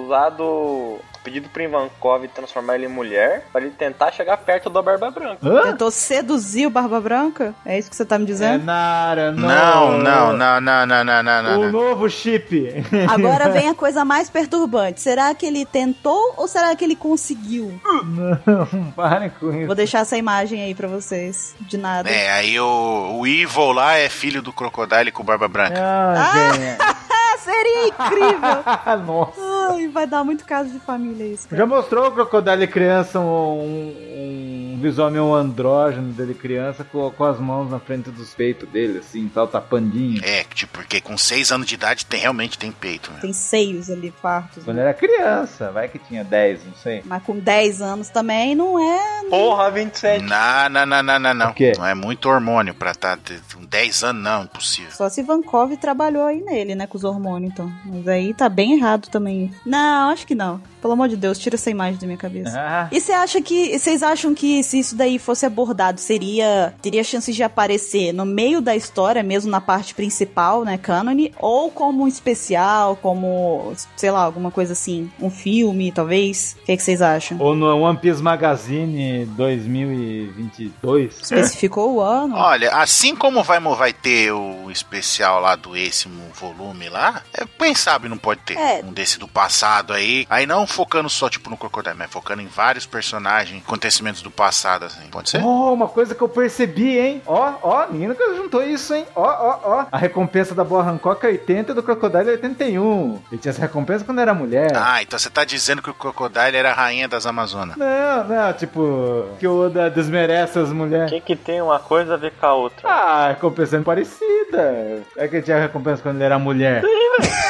[0.06, 5.12] usado pedido pro Ivankov transformar ele em mulher pra ele tentar chegar perto da Barba
[5.12, 5.46] Branca.
[5.46, 5.64] Hã?
[5.64, 7.54] Tentou seduzir o Barba Branca?
[7.66, 8.64] É isso que você tá me É dizendo?
[8.64, 11.60] Nara, Não, não, não, não, não, não, não, não.
[11.60, 11.72] O não.
[11.72, 12.74] novo chip.
[13.10, 15.02] Agora vem a coisa mais perturbante.
[15.02, 17.47] Será que ele tentou ou será que ele conseguiu?
[17.48, 19.68] Não, parem com isso.
[19.68, 21.56] Vou deixar essa imagem aí pra vocês.
[21.62, 22.10] De nada.
[22.10, 25.76] É, aí o, o Evil lá é filho do Crocodile com Barba Branca.
[25.80, 26.78] Ah, gente.
[26.80, 29.06] Ah, seria incrível!
[29.06, 29.42] Nossa.
[29.72, 31.48] Ai, vai dar muito caso de família isso.
[31.48, 31.62] cara.
[31.62, 37.24] Já mostrou o Crocodile criança um, um um visual meio andrógeno dele criança com, com
[37.24, 40.22] as mãos na frente dos peitos dele, assim, tal, tapandinho.
[40.24, 43.20] É, tipo, porque com 6 anos de idade tem, realmente tem peito, né?
[43.20, 44.64] Tem seios ali, fartos.
[44.64, 44.84] Quando Né?
[44.84, 47.02] era criança, vai que tinha 10, não sei.
[47.06, 49.30] Mas com 10 anos também não é.
[49.30, 50.24] Porra, 27.
[50.24, 51.50] Não, não, não, não, não, não.
[51.50, 51.74] O quê?
[51.76, 53.18] Não é muito hormônio pra estar
[53.54, 54.92] com 10 anos, não, impossível.
[54.92, 57.72] Só se Vankov trabalhou aí nele, né, com os hormônios, então.
[57.86, 59.52] Mas aí tá bem errado também.
[59.66, 60.62] Não, acho que não.
[60.82, 62.54] Pelo amor de Deus, tira essa imagem da minha cabeça.
[62.60, 63.78] Ah, E você acha que.
[63.78, 66.74] Vocês acham que se isso daí fosse abordado, seria.
[66.82, 71.34] teria chances de aparecer no meio da história, mesmo na parte principal, né, cânone?
[71.40, 73.74] Ou como um especial, como.
[73.96, 75.10] sei lá, alguma coisa assim.
[75.20, 76.56] Um filme, talvez?
[76.62, 77.38] O que, que vocês acham?
[77.40, 81.20] Ou no One Piece Magazine 2022.
[81.22, 82.36] Especificou o ano?
[82.36, 87.74] Olha, assim como vai, vai ter o especial lá do décimo volume lá, é, quem
[87.74, 88.82] sabe não pode ter É.
[88.84, 90.26] um desse do passado aí.
[90.30, 94.86] Aí não focando só, tipo, no Crocodile, mas focando em vários personagens, acontecimentos do passado,
[94.86, 95.08] assim.
[95.10, 95.42] Pode ser?
[95.44, 97.22] Oh, uma coisa que eu percebi, hein?
[97.26, 99.06] Ó, ó, ninguém nunca juntou isso, hein?
[99.16, 99.86] Ó, ó, ó.
[99.92, 103.22] A recompensa da Boa Hancock é 80 e do Crocodile é 81.
[103.32, 104.72] Ele tinha essa recompensa quando era mulher.
[104.76, 107.76] Ah, então você tá dizendo que o Crocodile era a rainha das Amazonas.
[107.78, 111.10] Não, não, tipo, que o Oda desmerece as O mulheres.
[111.10, 112.88] que, que tem uma coisa a ver com a outra?
[112.90, 115.04] Ah, a recompensa é parecida.
[115.16, 116.84] É que tinha recompensa quando ele era mulher.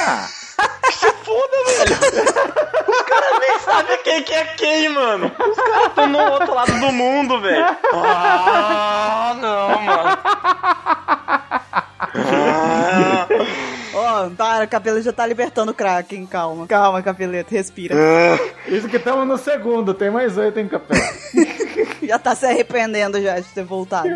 [0.07, 0.27] Ah,
[0.91, 2.67] Se foda, velho.
[3.77, 5.31] Sabem quem que é quem, mano.
[5.37, 7.63] Os caras estão no outro lado do mundo, velho.
[7.93, 10.17] Ah, não, mano.
[12.15, 13.27] Ah,
[14.09, 16.65] Ó, para, o cabelo já tá libertando o Kraken, calma.
[16.67, 17.93] Calma, capeleto, respira.
[18.67, 21.01] isso que estamos no segundo, tem mais oito, hein, capeta?
[22.01, 24.07] já tá se arrependendo já de ter voltado.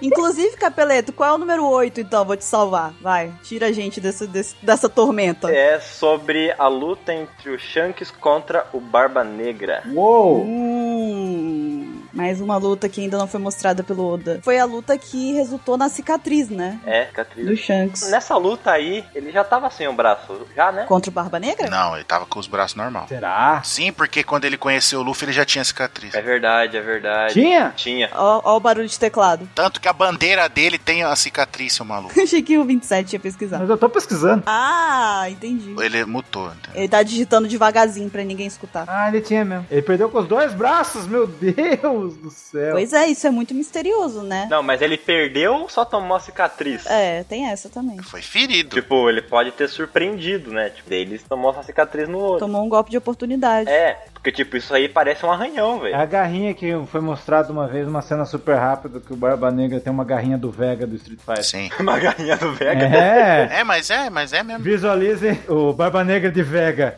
[0.00, 2.24] Inclusive, capeleto, qual é o número 8, então?
[2.24, 2.92] Vou te salvar.
[3.00, 5.50] Vai, tira a gente desse, desse- dessa tormenta.
[5.52, 9.82] É sobre a luta entre o Shanks contra o Barba Negra.
[9.94, 10.42] Uou!
[10.42, 11.71] Hum,
[12.12, 14.40] mais uma luta que ainda não foi mostrada pelo Oda.
[14.42, 16.78] Foi a luta que resultou na cicatriz, né?
[16.84, 17.46] É, cicatriz.
[17.46, 18.10] Do Shanks.
[18.10, 20.84] Nessa luta aí, ele já tava sem o braço, já, né?
[20.84, 21.70] Contra o Barba Negra?
[21.70, 23.06] Não, ele tava com os braços normal.
[23.08, 23.62] Será?
[23.64, 26.14] Sim, porque quando ele conheceu o Luffy, ele já tinha cicatriz.
[26.14, 27.34] É verdade, é verdade.
[27.34, 27.72] Tinha?
[27.76, 28.10] Tinha.
[28.14, 29.48] Ó, ó o barulho de teclado.
[29.54, 32.20] Tanto que a bandeira dele tem a cicatriz, seu maluco.
[32.20, 33.58] Achei que o 27 ia pesquisar.
[33.58, 34.42] Mas eu tô pesquisando.
[34.46, 35.74] Ah, entendi.
[35.80, 36.46] Ele mutou.
[36.46, 36.80] entendeu?
[36.80, 38.84] Ele tá digitando devagarzinho pra ninguém escutar.
[38.88, 39.66] Ah, ele tinha mesmo.
[39.70, 42.72] Ele perdeu com os dois braços, meu Deus do céu.
[42.72, 44.46] Pois é, isso é muito misterioso, né?
[44.50, 46.84] Não, mas ele perdeu ou só tomou a cicatriz?
[46.86, 48.00] É, tem essa também.
[48.02, 48.74] Foi ferido.
[48.76, 50.70] Tipo, ele pode ter surpreendido, né?
[50.70, 52.38] Tipo, ele tomou essa cicatriz no olho.
[52.38, 53.68] Tomou um golpe de oportunidade.
[53.70, 55.96] É, porque tipo, isso aí parece um arranhão, É velho.
[56.00, 59.80] a garrinha que foi mostrada uma vez, uma cena super rápida, que o Barba Negra
[59.80, 61.44] tem uma garrinha do Vega do Street Fighter.
[61.44, 61.70] Sim.
[61.80, 62.84] Uma galinha do Vega.
[62.86, 63.60] É!
[63.60, 64.62] É, mas é, mas é mesmo.
[64.62, 66.94] Visualize o Barba Negra de Vega.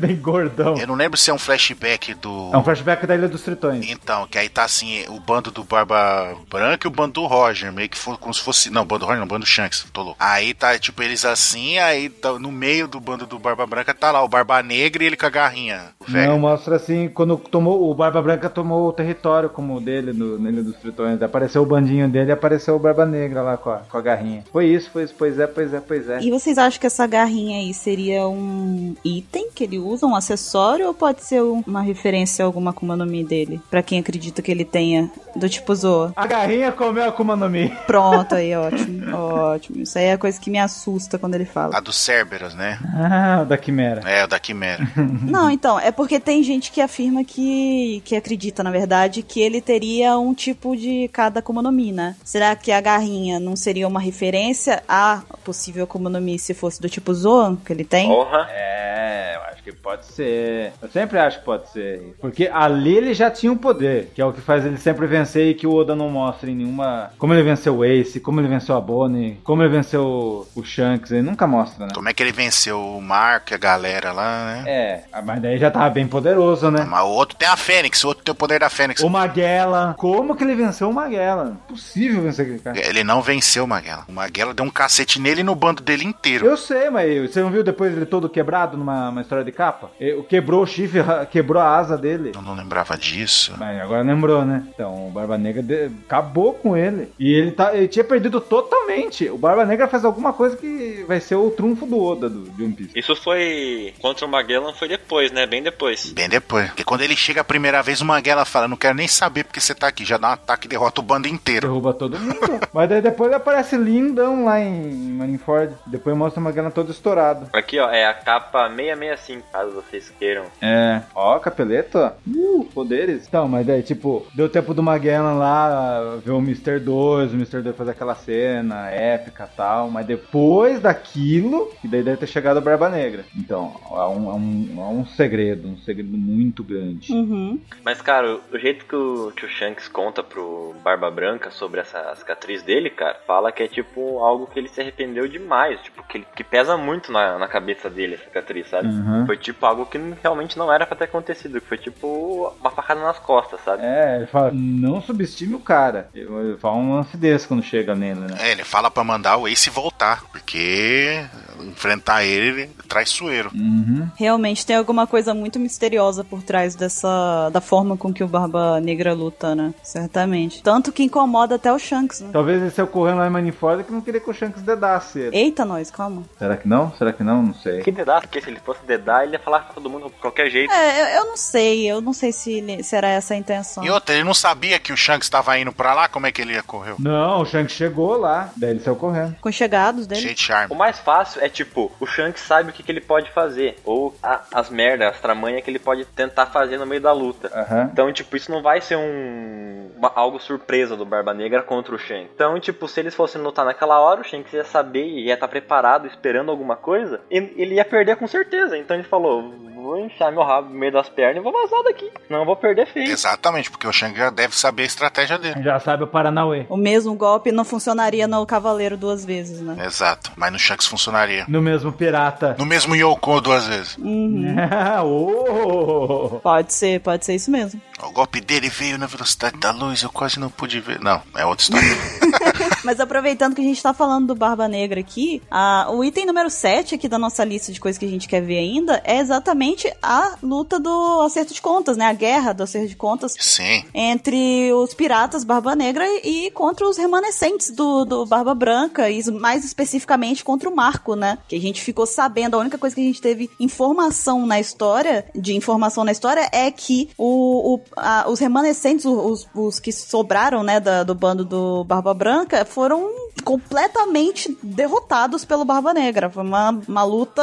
[0.00, 0.76] Bem gordão.
[0.76, 2.50] Eu não lembro se é um flashback do.
[2.52, 3.87] É um flashback da Ilha dos Tritões.
[3.90, 7.72] Então, que aí tá assim, o bando do Barba Branca e o bando do Roger,
[7.72, 8.70] meio que foi como se fosse.
[8.70, 10.16] Não, o bando do Roger não, o bando do Shanks, tô louco.
[10.20, 14.10] Aí tá, tipo, eles assim, aí tá- no meio do bando do Barba Branca tá
[14.10, 15.88] lá o Barba Negra e ele com a garrinha.
[16.06, 16.32] Velho.
[16.32, 20.48] Não, mostra assim, quando tomou, o Barba Branca tomou o território como o dele no,
[20.48, 21.20] Ilha dos Tritões.
[21.22, 24.44] Apareceu o bandinho dele e apareceu o Barba Negra lá com a, com a garrinha.
[24.52, 26.20] Foi isso, foi isso, pois é, pois é, pois é.
[26.20, 30.86] E vocês acham que essa garrinha aí seria um item que ele usa, um acessório,
[30.86, 33.60] ou pode ser um- uma referência a alguma Akuma no Mi dele?
[33.70, 36.12] Pra quem acredita que ele tenha, do tipo Zoa.
[36.16, 37.68] A garrinha comeu a Akuma no Mi.
[37.86, 39.82] Pronto, aí, ótimo, ótimo.
[39.82, 41.76] Isso aí é a coisa que me assusta quando ele fala.
[41.76, 42.78] A do Cerberus, né?
[42.94, 44.08] Ah, o da Quimera.
[44.08, 44.86] É, o da Quimera.
[45.22, 49.60] Não, então, é porque tem gente que afirma que, que acredita, na verdade, que ele
[49.60, 52.16] teria um tipo de cada Akuma no Mi, né?
[52.24, 56.80] Será que a garrinha não seria uma referência a possível Akuma no Mi se fosse
[56.80, 58.08] do tipo Zoan que ele tem?
[58.08, 58.48] Porra.
[58.50, 60.72] É, eu acho que pode ser.
[60.80, 62.14] Eu sempre acho que pode ser.
[62.20, 65.48] Porque ali ele já tinha um poder, que é o que faz ele sempre vencer
[65.48, 67.10] e que o Oda não mostra em nenhuma.
[67.18, 71.10] Como ele venceu o Ace, como ele venceu a Bonnie, como ele venceu o- Shanks,
[71.12, 71.92] ele nunca mostra, né?
[71.94, 74.64] Como é que ele venceu o Marco e a galera lá, né?
[74.66, 76.86] É, mas daí já tava bem poderoso, né?
[76.88, 79.02] Mas o outro tem a Fênix, o outro tem o poder da Fênix.
[79.02, 79.94] O Magellan.
[79.98, 81.56] Como que ele venceu o Magellan?
[81.68, 82.78] Impossível vencer aquele cara.
[82.88, 84.04] Ele não venceu o Magellan.
[84.08, 86.44] O Magellan deu um cacete nele e no bando dele inteiro.
[86.46, 89.90] Eu sei, mas você não viu depois ele todo quebrado numa uma história de capa?
[89.98, 91.00] Ele quebrou o chifre,
[91.30, 92.32] quebrou a asa dele.
[92.34, 93.54] Eu não lembrava disso.
[93.58, 94.64] Mas agora lembrou, né?
[94.74, 97.10] Então o Barba Negra de- acabou com ele.
[97.18, 99.28] E ele, tá, ele tinha perdido totalmente.
[99.28, 102.62] O Barba Negra faz alguma coisa que vai ser o trunfo do Oda do, de
[102.62, 102.98] One Piece.
[102.98, 103.92] Isso foi.
[104.00, 105.46] Contra o Magellan foi depois, né?
[105.46, 106.12] Bem depois.
[106.12, 106.66] Bem depois.
[106.68, 109.60] Porque quando ele chega a primeira vez, o Magellan fala: Não quero nem saber porque
[109.60, 110.04] você tá aqui.
[110.04, 111.66] Já dá um ataque e derrota o bando inteiro.
[111.66, 112.60] Derruba todo mundo.
[112.72, 115.74] Mas daí depois aparece lindão lá em Marineford.
[115.86, 117.48] Depois mostra o Magellan todo estourado.
[117.52, 119.42] Aqui, ó, é a capa 665.
[119.52, 120.44] caso vocês queiram.
[120.60, 121.00] É.
[121.14, 122.12] Ó, capeleto, ó.
[122.26, 123.26] Uh, poderes.
[123.26, 126.80] Então, mas daí, tipo, deu tempo do Magellan lá ver o Mr.
[126.80, 127.60] 2, o Mr.
[127.62, 129.90] 2 fazer aquela cena épica e tal.
[129.90, 133.24] Mas depois daquilo, e daí deve ter chegado a Barba Negra.
[133.36, 137.12] Então, há um, há um, há um segredo, um segredo muito grande.
[137.12, 137.60] Uhum.
[137.84, 142.14] Mas, cara, o jeito que o, que o Shanks conta pro Barba Branca sobre essa
[142.16, 145.80] cicatriz dele, cara, fala que é tipo algo que ele se arrependeu demais.
[145.82, 148.88] Tipo, que, ele- que pesa muito na, na cabeça dele a cicatriz, sabe?
[148.88, 149.26] Uhum.
[149.26, 151.60] Foi tipo algo que realmente não era pra ter acontecido.
[151.60, 153.27] Que foi tipo uma facada nas costas,
[153.64, 153.82] sabe?
[153.84, 156.08] É, ele fala, não subestime o cara.
[156.14, 158.36] Ele fala um lance desse quando chega nele, né?
[158.40, 161.24] É, ele fala pra mandar o Ace voltar, porque
[161.60, 163.50] enfrentar ele, ele é traiçoeiro.
[163.54, 164.08] Uhum.
[164.16, 167.50] Realmente tem alguma coisa muito misteriosa por trás dessa.
[167.52, 169.74] da forma com que o Barba Negra luta, né?
[169.82, 170.62] Certamente.
[170.62, 172.30] Tanto que incomoda até o Shanks, né?
[172.32, 175.36] Talvez ele saiu correndo lá em Manifold que não queria que o Shanks dedasse ele.
[175.36, 176.22] Eita, nós, calma.
[176.38, 176.92] Será que não?
[176.96, 177.42] Será que não?
[177.42, 177.82] Não sei.
[177.82, 180.48] Que dedar, porque se ele fosse dedar, ele ia falar pra todo mundo de qualquer
[180.50, 180.72] jeito.
[180.72, 183.84] É, eu, eu não sei, eu não sei se, ele- se era essa a intenção.
[183.84, 186.40] E outra, ele não sabia que o Shanks tava indo pra lá, como é que
[186.42, 186.94] ele ia correr?
[186.98, 189.36] Não, o Shanks chegou lá, daí ele saiu correndo.
[189.40, 190.20] Com chegados dele.
[190.22, 190.72] Cheio de charme.
[190.72, 193.76] O mais fácil é tipo, o Shanks sabe o que, que ele pode fazer.
[193.84, 197.50] Ou a- as merdas, as tramanhas que ele pode tentar fazer no meio da luta.
[197.54, 197.90] Aham.
[197.92, 199.90] Então, tipo, isso não vai ser um.
[199.96, 202.30] uma- algo surpresa do Barba Negra contra o Shanks.
[202.34, 205.48] Então, tipo, se eles fossem lutar naquela hora, o Shanks ia saber e ia estar
[205.48, 208.76] preparado, esperando alguma coisa, e ele ia perder com certeza.
[208.78, 209.42] Então ele falou:
[209.88, 212.10] vou enfiar meu rabo no meio das pernas e vou vazar daqui.
[212.28, 213.10] Não vou perder feio.
[213.10, 215.62] Exatamente, porque o Shanks já deve saber a estratégia dele.
[215.62, 216.66] Já sabe o Paranauê.
[216.68, 219.76] O mesmo golpe não funcionaria no Cavaleiro duas vezes, né?
[219.86, 221.46] Exato, mas no Shanks funcionaria.
[221.48, 222.54] No mesmo pirata.
[222.58, 223.96] No mesmo Yoko duas vezes.
[223.96, 224.56] Uhum.
[225.04, 226.40] oh!
[226.40, 227.80] Pode ser, pode ser isso mesmo.
[228.02, 231.00] O golpe dele veio na velocidade da luz, eu quase não pude ver.
[231.00, 231.88] Não, é outra história.
[232.84, 236.48] Mas aproveitando que a gente tá falando do Barba Negra aqui, a- o item número
[236.50, 239.92] 7 aqui da nossa lista de coisas que a gente quer ver ainda é exatamente
[240.02, 242.06] a luta do acerto de contas, né?
[242.06, 243.84] A guerra do acerto de contas Sim.
[243.94, 249.64] entre os piratas Barba Negra e contra os remanescentes do, do Barba Branca, e mais
[249.64, 251.38] especificamente contra o Marco, né?
[251.48, 255.24] Que a gente ficou sabendo, a única coisa que a gente teve informação na história,
[255.34, 260.62] de informação na história, é que o, o- a- os remanescentes, os, os que sobraram,
[260.62, 263.10] né, da- do bando do Barba Branca, foram
[263.44, 266.28] completamente derrotados pelo Barba Negra.
[266.28, 267.42] Foi uma, uma luta.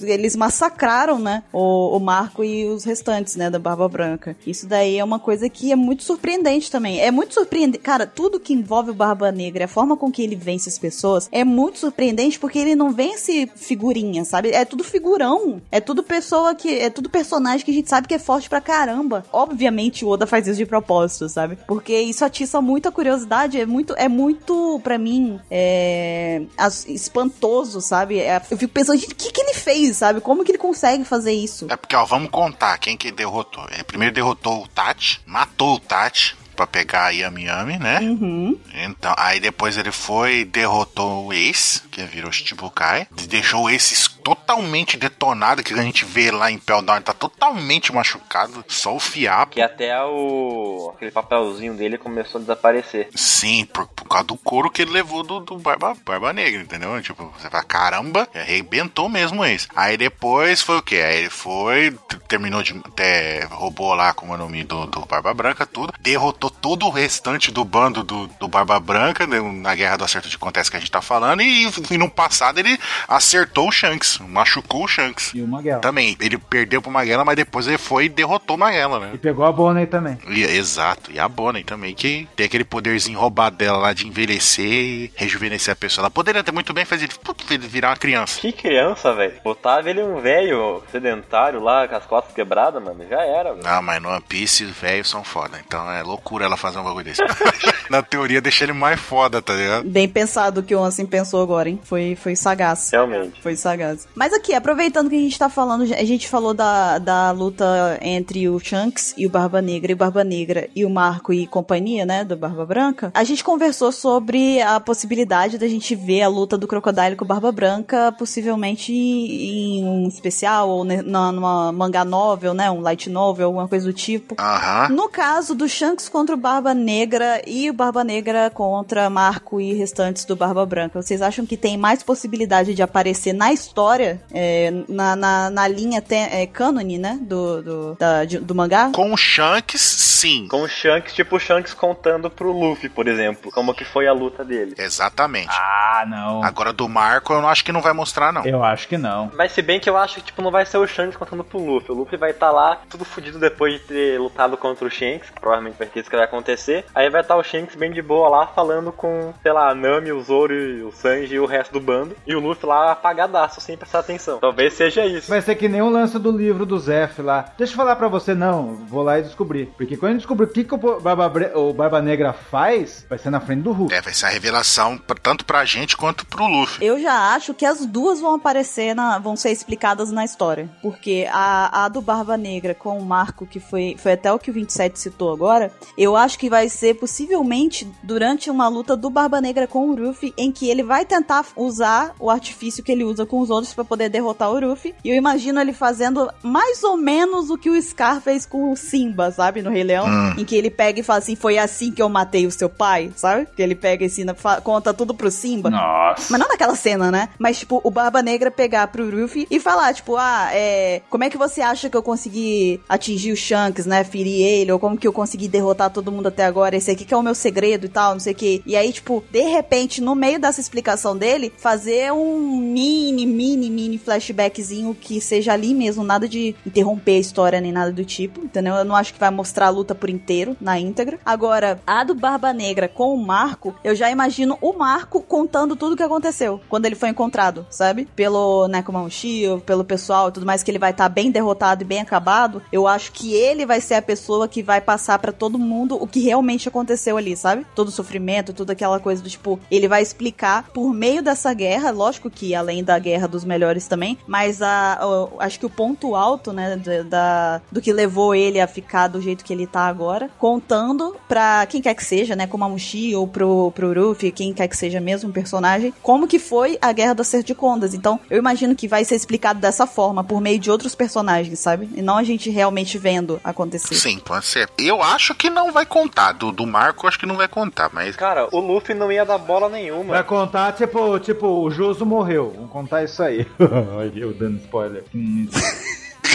[0.00, 1.42] Eles massacraram, né?
[1.52, 3.50] O, o Marco e os restantes, né?
[3.50, 4.36] Da Barba Branca.
[4.46, 7.00] Isso daí é uma coisa que é muito surpreendente também.
[7.00, 7.82] É muito surpreendente.
[7.82, 11.28] Cara, tudo que envolve o Barba Negra, a forma com que ele vence as pessoas,
[11.32, 14.50] é muito surpreendente porque ele não vence figurinha, sabe?
[14.50, 15.60] É tudo figurão.
[15.70, 16.68] É tudo pessoa que.
[16.78, 19.24] É tudo personagem que a gente sabe que é forte pra caramba.
[19.32, 21.58] Obviamente o Oda faz isso de propósito, sabe?
[21.66, 23.60] Porque isso atiça muita curiosidade.
[23.60, 24.51] É muito, é muito,
[24.82, 26.42] pra mim, é,
[26.88, 28.18] espantoso, sabe?
[28.18, 30.20] É, eu fico pensando, gente, o que, que ele fez, sabe?
[30.20, 31.66] Como que ele consegue fazer isso?
[31.70, 33.66] É porque, ó, vamos contar quem que derrotou.
[33.72, 38.00] Ele primeiro derrotou o Tati, matou o Tati pra pegar a Yami Yami, né?
[38.00, 38.58] Uhum.
[38.74, 44.96] Então, aí depois ele foi, derrotou o Ace, que virou Shichibukai, deixou o Ace totalmente
[44.96, 49.54] detonado, que a gente vê lá em Peldown, ele tá totalmente machucado, só o fiapo.
[49.54, 50.92] Que até o.
[50.94, 53.08] aquele papelzinho dele começou a desaparecer.
[53.14, 57.00] Sim, por, por causa do couro que ele levou do, do Barba, Barba Negra, entendeu?
[57.02, 59.68] Tipo, você fala, caramba, arrebentou mesmo esse.
[59.74, 60.96] Aí depois foi o quê?
[60.96, 61.96] Aí ele foi,
[62.28, 62.72] terminou de.
[62.84, 65.92] Até, roubou lá como é o nome do, do Barba Branca, tudo.
[66.00, 70.28] Derrotou todo o restante do bando do, do Barba Branca, né, na guerra do acerto
[70.28, 71.40] de acontece que a gente tá falando.
[71.42, 75.32] E, e no passado ele acertou o Shanks, machucou o Shanks.
[75.34, 75.80] E o Magellan.
[75.80, 79.10] Também, ele perdeu pro Magellan, mas depois ele foi e derrotou o Magellan, né?
[79.14, 80.18] E pegou a Bonnie também.
[80.28, 84.64] E- exato, e a Bonnie também, que tem aquele poderzinho roubado dela lá de envelhecer
[84.66, 86.02] e rejuvenescer a pessoa.
[86.02, 87.08] Ela poderia ter muito bem fazer
[87.50, 88.40] ele, virar uma criança.
[88.40, 89.34] Que criança, velho.
[89.44, 93.04] Botava ele um velho sedentário lá, com as costas quebradas, mano.
[93.08, 93.64] Já era, velho.
[93.64, 95.60] Não, mas no One Piece, velhos são foda.
[95.66, 97.22] Então é loucura ela fazer um bagulho desse.
[97.90, 99.84] Na teoria, deixa ele mais foda, tá ligado?
[99.88, 101.78] Bem pensado o que o Ansem pensou agora, hein?
[101.84, 102.90] Foi, foi sagaz.
[102.90, 103.40] Realmente.
[103.42, 104.01] Foi sagaz.
[104.14, 108.48] Mas aqui, aproveitando que a gente tá falando, a gente falou da, da luta entre
[108.48, 112.04] o Shanks e o Barba Negra, e o Barba Negra e o Marco e companhia,
[112.06, 113.10] né, do Barba Branca.
[113.14, 117.28] A gente conversou sobre a possibilidade da gente ver a luta do Crocodile com o
[117.28, 123.46] Barba Branca, possivelmente em um especial, ou na- numa manga novel, né, um light novel,
[123.46, 124.34] alguma coisa do tipo.
[124.38, 124.88] Aham.
[124.90, 129.72] No caso do Shanks contra o Barba Negra e o Barba Negra contra Marco e
[129.72, 134.20] restantes do Barba Branca, vocês acham que tem mais possibilidade de aparecer na história história
[134.32, 137.18] é, na, na, na linha ten, é, cânone, né?
[137.20, 138.90] Do, do, da- de- do mangá?
[138.94, 140.46] Com o Shanks, sim.
[140.48, 144.12] Com o Shanks, tipo o Shanks contando pro Luffy, por exemplo, como que foi a
[144.12, 144.74] luta dele.
[144.78, 145.48] Exatamente.
[145.50, 146.42] Ah, não.
[146.42, 148.44] Agora do Marco eu não acho que não vai mostrar, não.
[148.44, 149.30] Eu acho que não.
[149.36, 151.58] Mas se bem que eu acho que tipo, não vai ser o Shanks contando pro
[151.58, 151.90] Luffy.
[151.90, 155.30] O Luffy vai estar lá, tudo fudido depois de ter lutado contra o Shanks.
[155.30, 156.84] que Provavelmente vai ser isso que vai acontecer.
[156.94, 160.12] Aí vai estar o Shanks bem de boa lá, falando com, sei lá, a Nami,
[160.12, 162.16] o Zoro, e o Sanji e o resto do bando.
[162.26, 164.38] E o Luffy lá apagadaço, sem prestar atenção.
[164.38, 165.28] Talvez seja isso.
[165.28, 167.52] Vai ser que nem o lance do livro do Zef lá.
[167.58, 168.76] Deixa eu falar pra você, não.
[168.86, 169.66] Vou lá e descobrir.
[169.76, 173.30] Porque quando eu descobrir o que, que o, Barba, o Barba Negra faz, vai ser
[173.30, 173.92] na frente do Hulk.
[173.92, 176.84] É, vai ser a revelação tanto pra gente quanto pro Luffy.
[176.84, 180.70] Eu já acho que as duas vão aparecer, na, vão ser explicadas na história.
[180.80, 184.50] Porque a, a do Barba Negra com o Marco, que foi, foi até o que
[184.50, 189.40] o 27 citou agora, eu acho que vai ser possivelmente durante uma luta do Barba
[189.40, 193.26] Negra com o Ruffy, em que ele vai tentar usar o artifício que ele usa
[193.26, 194.94] com os outros pra poder derrotar o Ruffy.
[195.04, 198.76] E eu imagino ele fazendo mais ou menos o que o Scar fez com o
[198.76, 199.62] Simba, sabe?
[199.62, 200.06] No Rei Leão.
[200.06, 200.34] Hum.
[200.38, 203.10] Em que ele pega e fala assim: Foi assim que eu matei o seu pai,
[203.16, 203.46] sabe?
[203.54, 205.70] Que ele pega e ensina, conta tudo pro Simba.
[205.70, 206.26] Nossa.
[206.30, 207.28] Mas não naquela cena, né?
[207.38, 211.02] Mas, tipo, o Barba Negra pegar pro Ruffy e falar, tipo, ah, é.
[211.08, 214.04] Como é que você acha que eu consegui atingir o Shanks, né?
[214.04, 214.72] Ferir ele?
[214.72, 216.76] Ou como que eu consegui derrotar todo mundo até agora?
[216.76, 218.62] Esse aqui que é o meu segredo e tal, não sei o quê.
[218.66, 223.98] E aí, tipo, de repente, no meio dessa explicação dele, fazer um mini, mini, mini
[223.98, 228.74] flashbackzinho que seja ali mesmo, nada de interromper a história nem nada do tipo, entendeu?
[228.74, 231.18] Eu não acho que vai mostrar a luta por inteiro, na íntegra.
[231.24, 235.92] Agora, a do Barba Negra com o Marco, eu já imagino o Marco contando tudo
[235.92, 238.08] o que aconteceu quando ele foi encontrado, sabe?
[238.16, 242.00] Pelo Nekomamushi, pelo pessoal e tudo mais, que ele vai estar bem derrotado e bem
[242.00, 242.62] acabado.
[242.72, 246.06] Eu acho que ele vai ser a pessoa que vai passar pra todo mundo o
[246.06, 247.66] que realmente aconteceu ali, sabe?
[247.74, 251.90] Todo o sofrimento, toda aquela coisa do tipo, ele vai explicar por meio dessa guerra,
[251.90, 256.14] lógico que além da guerra dos melhores também, mas a, o- acho que o ponto
[256.16, 259.82] alto, né, da, da- do que levou ele a ficar do jeito que ele tá
[259.86, 264.30] agora, contando pra quem quer que seja, né, como a Mushi ou pro, pro Ruffy,
[264.32, 267.94] quem quer que seja mesmo um personagem, como que foi a guerra das Serdicondas.
[267.94, 271.88] Então, eu imagino que vai ser explicado dessa forma, por meio de outros personagens, sabe?
[271.94, 273.94] E não a gente realmente vendo acontecer.
[273.94, 274.68] Sim, pode ser.
[274.78, 276.32] Eu acho que não vai contar.
[276.32, 278.16] Do, do Marco, acho que não vai contar, mas.
[278.16, 280.14] Cara, o Luffy não ia dar bola nenhuma.
[280.14, 282.52] Vai contar, tipo, tipo, o Joso morreu.
[282.54, 283.31] Vamos contar isso aí.
[283.96, 285.04] Olha eu dando spoiler.
[285.14, 285.48] Hum,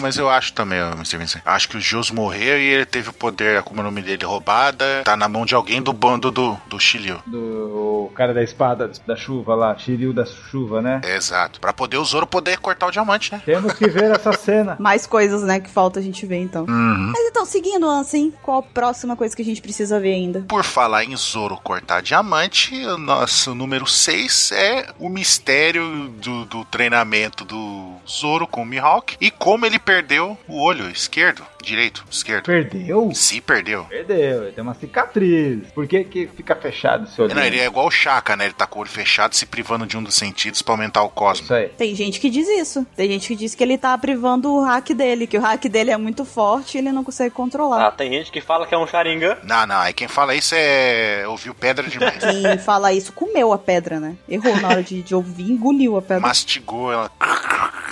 [0.01, 1.17] Mas eu acho também, Mr.
[1.17, 1.41] Vincent.
[1.45, 4.25] Acho que o Jus morreu e ele teve o poder, como é o nome dele,
[4.25, 5.01] roubada.
[5.03, 7.21] Tá na mão de alguém do bando do, do Shiryu.
[7.25, 11.01] do cara da espada da chuva lá, Shiryu da chuva, né?
[11.03, 11.59] Exato.
[11.59, 13.41] Pra poder o Zoro poder cortar o diamante, né?
[13.45, 14.75] Temos que ver essa cena.
[14.79, 16.65] Mais coisas, né, que falta a gente ver, então.
[16.67, 17.11] Uhum.
[17.13, 20.43] Mas então, seguindo assim, qual a próxima coisa que a gente precisa ver ainda?
[20.47, 26.65] Por falar em Zoro cortar diamante, o nosso número 6 é o mistério do, do
[26.65, 32.43] treinamento do Zoro com o Mihawk e como ele perdeu o olho esquerdo, direito, esquerdo.
[32.43, 33.09] Perdeu?
[33.13, 33.85] Se perdeu.
[33.85, 35.65] Perdeu, ele tem uma cicatriz.
[35.73, 37.33] Por que que fica fechado esse olho?
[37.33, 38.47] Não, ele é igual o Shaka, né?
[38.47, 41.09] Ele tá com o olho fechado, se privando de um dos sentidos pra aumentar o
[41.09, 41.45] cosmo.
[41.45, 41.69] Isso aí.
[41.69, 42.85] Tem gente que diz isso.
[42.97, 45.91] Tem gente que diz que ele tá privando o hack dele, que o hack dele
[45.91, 47.87] é muito forte e ele não consegue controlar.
[47.87, 49.37] Ah, tem gente que fala que é um Sharingan.
[49.43, 51.25] Não, não, aí quem fala isso é.
[51.25, 52.17] ouviu pedra demais.
[52.19, 54.17] Quem fala isso comeu a pedra, né?
[54.27, 56.19] Errou na hora de, de ouvir, engoliu a pedra.
[56.19, 57.09] Mastigou ela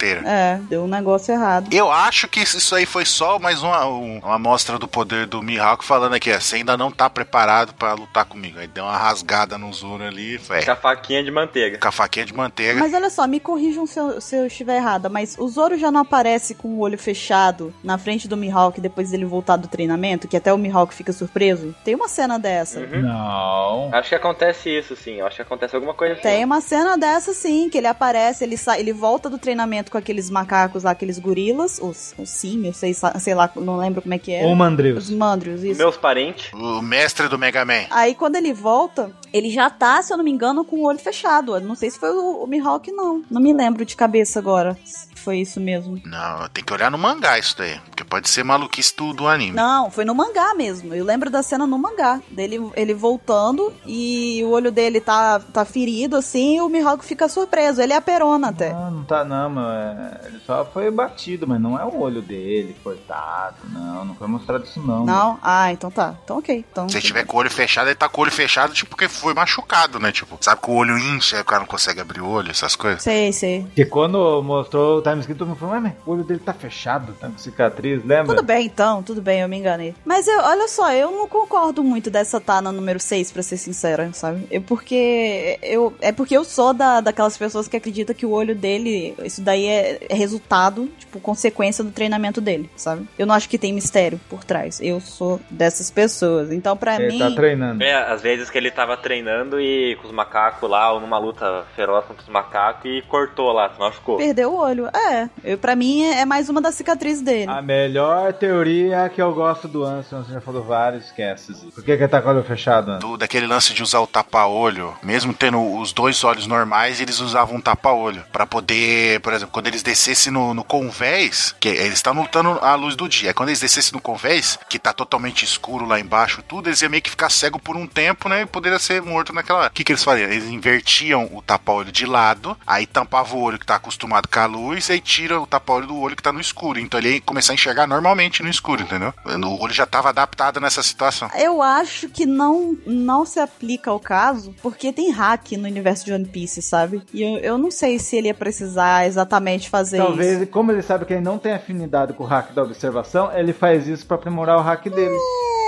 [0.00, 0.22] inteira.
[0.26, 1.68] É, deu um negócio errado.
[1.72, 5.42] Eu acho que isso aí foi só mais uma, um- uma amostra do poder do
[5.42, 8.58] Mihawk falando aqui, ó, você ainda não tá preparado pra lutar comigo.
[8.58, 10.64] Aí deu uma rasgada no Zoro ali, foi.
[10.64, 11.78] Com a faquinha de manteiga.
[11.78, 12.78] Com a faquinha de manteiga.
[12.80, 15.90] Mas olha só, me corrijam se eu, se eu estiver errada, mas o Zoro já
[15.90, 20.26] não aparece com o olho fechado na frente do Mihawk depois dele voltar do treinamento,
[20.28, 21.74] que até o Mihawk fica surpreso?
[21.84, 22.80] Tem uma cena dessa.
[22.80, 23.02] Uhum.
[23.02, 23.90] Não.
[23.92, 25.20] Acho que acontece isso, sim.
[25.20, 26.22] Acho que acontece alguma coisa assim.
[26.22, 29.98] Tem uma cena dessa, sim, que ele aparece, ele sai, ele volta do treinamento com
[29.98, 34.18] aqueles macacos lá, aqueles gorilas, os, os símios, sei, sei lá, não lembro como é
[34.18, 34.44] que é.
[34.44, 35.04] Ou Mandrius.
[35.04, 35.78] Os mandrios, isso.
[35.78, 36.52] Meus parentes.
[36.52, 37.84] O mestre do Mega Man.
[37.90, 40.98] Aí quando ele volta, ele já tá, se eu não me engano, com o olho
[40.98, 41.54] fechado.
[41.54, 43.22] Eu não sei se foi o, o Mihawk, não.
[43.30, 44.76] Não me lembro de cabeça agora.
[45.20, 46.00] Foi isso mesmo.
[46.04, 47.78] Não, tem que olhar no mangá isso daí.
[47.86, 49.52] Porque pode ser maluquice do, do anime.
[49.52, 50.94] Não, foi no mangá mesmo.
[50.94, 52.20] Eu lembro da cena no mangá.
[52.30, 57.28] Dele ele voltando e o olho dele tá, tá ferido assim e o Mihawk fica
[57.28, 57.80] surpreso.
[57.82, 58.72] Ele é a perona até.
[58.72, 59.40] Não, não tá, não.
[59.40, 63.56] Não, mas ele só foi batido, mas não é o olho dele cortado.
[63.72, 65.06] Não, não foi mostrado isso não.
[65.06, 65.38] Não?
[65.42, 66.14] Ah, então tá.
[66.24, 66.64] Então ok.
[66.70, 68.90] Então, Se ele tiver com o olho fechado, ele tá com o olho fechado, tipo,
[68.90, 70.12] porque foi machucado, né?
[70.12, 73.02] Tipo, sabe que o olho incha, o cara não consegue abrir o olho, essas coisas.
[73.02, 73.62] Sei, sei.
[73.62, 76.52] Porque quando mostrou o time skip, todo mundo falou, "Ué, mas o olho dele tá
[76.52, 78.34] fechado, tá com cicatriz, lembra?
[78.36, 79.94] Tudo bem, então, tudo bem, eu me enganei.
[80.04, 83.56] Mas eu, olha só, eu não concordo muito dessa tá na número 6, pra ser
[83.56, 84.46] sincera, sabe?
[84.50, 88.54] Eu, porque eu, é porque eu sou da, daquelas pessoas que acreditam que o olho
[88.54, 93.06] dele, isso daí é, é resultado, tipo, consequência do treinamento dele, sabe?
[93.18, 94.80] Eu não acho que tem mistério por trás.
[94.80, 96.52] Eu sou dessas pessoas.
[96.52, 97.18] Então, pra Ele mim.
[97.18, 97.82] tá treinando.
[97.82, 101.64] É, às vezes que ele tava treinando e com os macacos lá, ou numa luta
[101.74, 104.16] feroz contra os macacos e cortou lá, se machucou.
[104.16, 104.88] Perdeu o olho.
[105.08, 107.50] É, eu, pra mim é mais uma das cicatrizes dele.
[107.50, 111.54] A melhor teoria é que eu gosto do Anson, você já falou vários, esquece.
[111.74, 113.10] Por que que ele tá com o olho fechado, Anson?
[113.10, 117.56] Do, daquele lance de usar o tapa-olho, mesmo tendo os dois olhos normais, eles usavam
[117.56, 118.22] um tapa-olho.
[118.30, 122.74] Pra poder, por exemplo, quando eles descessem no, no convés, que eles estão lutando à
[122.74, 123.32] luz do dia.
[123.32, 127.02] Quando eles descessem no convés, que tá totalmente escuro lá embaixo, tudo, eles iam meio
[127.02, 128.42] que ficar cego por um tempo, né?
[128.42, 129.66] E poderia ser morto naquela.
[129.66, 130.30] O que, que eles faziam?
[130.30, 134.46] Eles invertiam o tapa-olho de lado, aí tampava o olho que tá acostumado com a
[134.46, 136.78] luz, e aí tira o tapa-olho do olho que tá no escuro.
[136.80, 139.12] Então ele ia começar a enxergar normalmente no escuro, entendeu?
[139.24, 141.30] O olho já tava adaptado nessa situação.
[141.38, 146.12] Eu acho que não, não se aplica ao caso, porque tem hack no universo de
[146.12, 147.02] One Piece, sabe?
[147.12, 150.50] E eu, eu não sei se ele ia precisar exatamente fazer Talvez, isso.
[150.50, 153.86] como ele sabe que ele não tem afinidade com o hack da observação, ele faz
[153.86, 155.16] isso pra aprimorar o hack dele.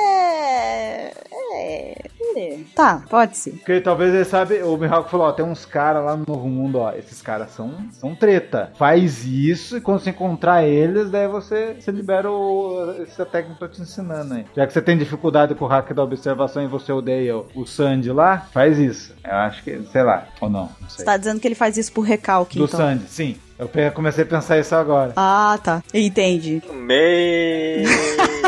[0.04, 1.12] É.
[1.54, 2.10] É.
[2.36, 2.58] é.
[2.74, 3.52] Tá, pode ser.
[3.52, 6.78] Porque talvez ele sabe, o Mihawk falou, ó, tem uns caras lá no Novo Mundo,
[6.78, 8.72] ó, esses caras são, são treta.
[8.76, 13.64] Faz isso e quando você encontrar eles, daí você, você libera o, essa técnica que
[13.64, 14.44] eu tô te ensinando aí.
[14.56, 17.66] Já que você tem dificuldade com o hack da observação e você odeia o, o
[17.66, 19.14] Sandy lá, faz isso.
[19.24, 20.98] Eu acho que, sei lá, ou não, não sei.
[20.98, 22.80] Você tá dizendo que ele faz isso por recalque, Do então.
[22.80, 23.36] Sandy, sim.
[23.58, 25.12] Eu comecei a pensar isso agora.
[25.14, 25.84] Ah, tá.
[25.94, 26.60] Entendi.
[26.72, 27.84] Me,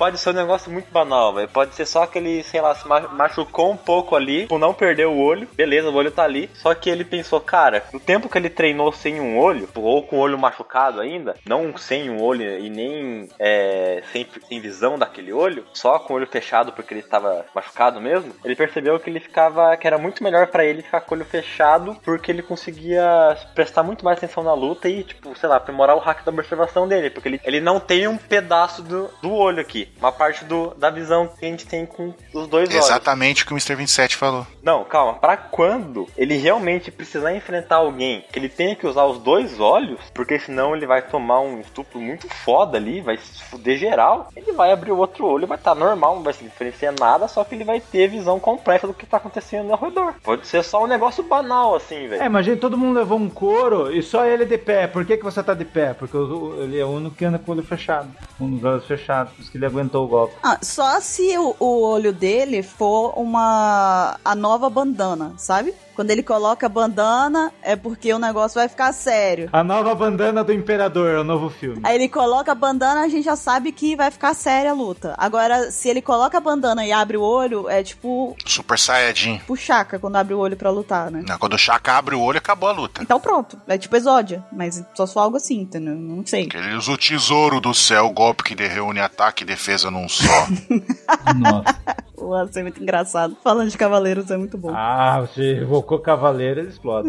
[0.00, 1.48] pode ser um negócio muito banal, velho.
[1.48, 4.72] Pode ser só que ele, sei lá, se ma- machucou um pouco ali, por não
[4.72, 5.46] perder o olho.
[5.54, 6.48] Beleza, o olho tá ali.
[6.54, 10.16] Só que ele pensou, cara, no tempo que ele treinou sem um olho, ou com
[10.16, 15.32] o olho machucado ainda, não sem um olho e nem é, sem, sem visão daquele
[15.34, 19.20] olho, só com o olho fechado porque ele estava machucado mesmo, ele percebeu que ele
[19.20, 23.36] ficava, que era muito melhor pra ele ficar com o olho fechado, porque ele conseguia
[23.54, 26.88] prestar muito mais atenção na luta e, tipo, sei lá, aprimorar o hack da observação
[26.88, 30.74] dele, porque ele, ele não tem um pedaço do, do olho aqui, uma parte do,
[30.74, 32.84] da visão que a gente tem com os dois olhos.
[32.86, 33.74] Exatamente o que o Mr.
[33.74, 34.46] 27 falou.
[34.62, 35.14] Não, calma.
[35.14, 40.00] Pra quando ele realmente precisar enfrentar alguém que ele tenha que usar os dois olhos,
[40.14, 44.52] porque senão ele vai tomar um estupro muito foda ali, vai se fuder geral, ele
[44.52, 47.54] vai abrir o outro olho, vai estar normal, não vai se diferenciar nada, só que
[47.54, 50.14] ele vai ter visão completa do que tá acontecendo ao redor.
[50.22, 52.22] Pode ser só um negócio banal assim, velho.
[52.22, 54.86] É, imagina, todo mundo levou um couro e só ele de pé.
[54.86, 55.94] Por que, que você tá de pé?
[55.94, 58.08] Porque ele é o único que anda com o olho fechado.
[58.38, 59.32] Com os olhos fechados.
[59.32, 60.34] Por isso que ele aguentou o golpe.
[60.42, 64.18] Ah, só se o, o olho dele for uma.
[64.24, 65.74] a nova bandana, sabe?
[66.00, 69.50] Quando ele coloca a bandana, é porque o negócio vai ficar sério.
[69.52, 71.78] A nova bandana do Imperador, é o novo filme.
[71.84, 75.14] Aí ele coloca a bandana, a gente já sabe que vai ficar séria a luta.
[75.18, 79.42] Agora, se ele coloca a bandana e abre o olho, é tipo Super Saiyajin.
[79.46, 81.22] o Chaka quando abre o olho pra lutar, né?
[81.28, 83.02] Não, Quando o Shaka abre o olho, acabou a luta.
[83.02, 85.94] Então pronto, é tipo Exódia, mas só se for algo assim, entendeu?
[85.94, 86.48] Não sei.
[86.54, 90.46] Ele usa o tesouro do céu, o golpe que reúne ataque e defesa num só.
[91.36, 91.78] Nossa.
[92.20, 93.36] Nossa, é muito engraçado.
[93.42, 94.72] Falando de Cavaleiros é muito bom.
[94.74, 97.08] ah, você evocou Cavaleiro, ele explode.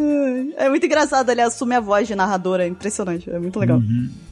[0.57, 3.79] É muito engraçado, ele assume a voz de narradora, é impressionante, é muito legal.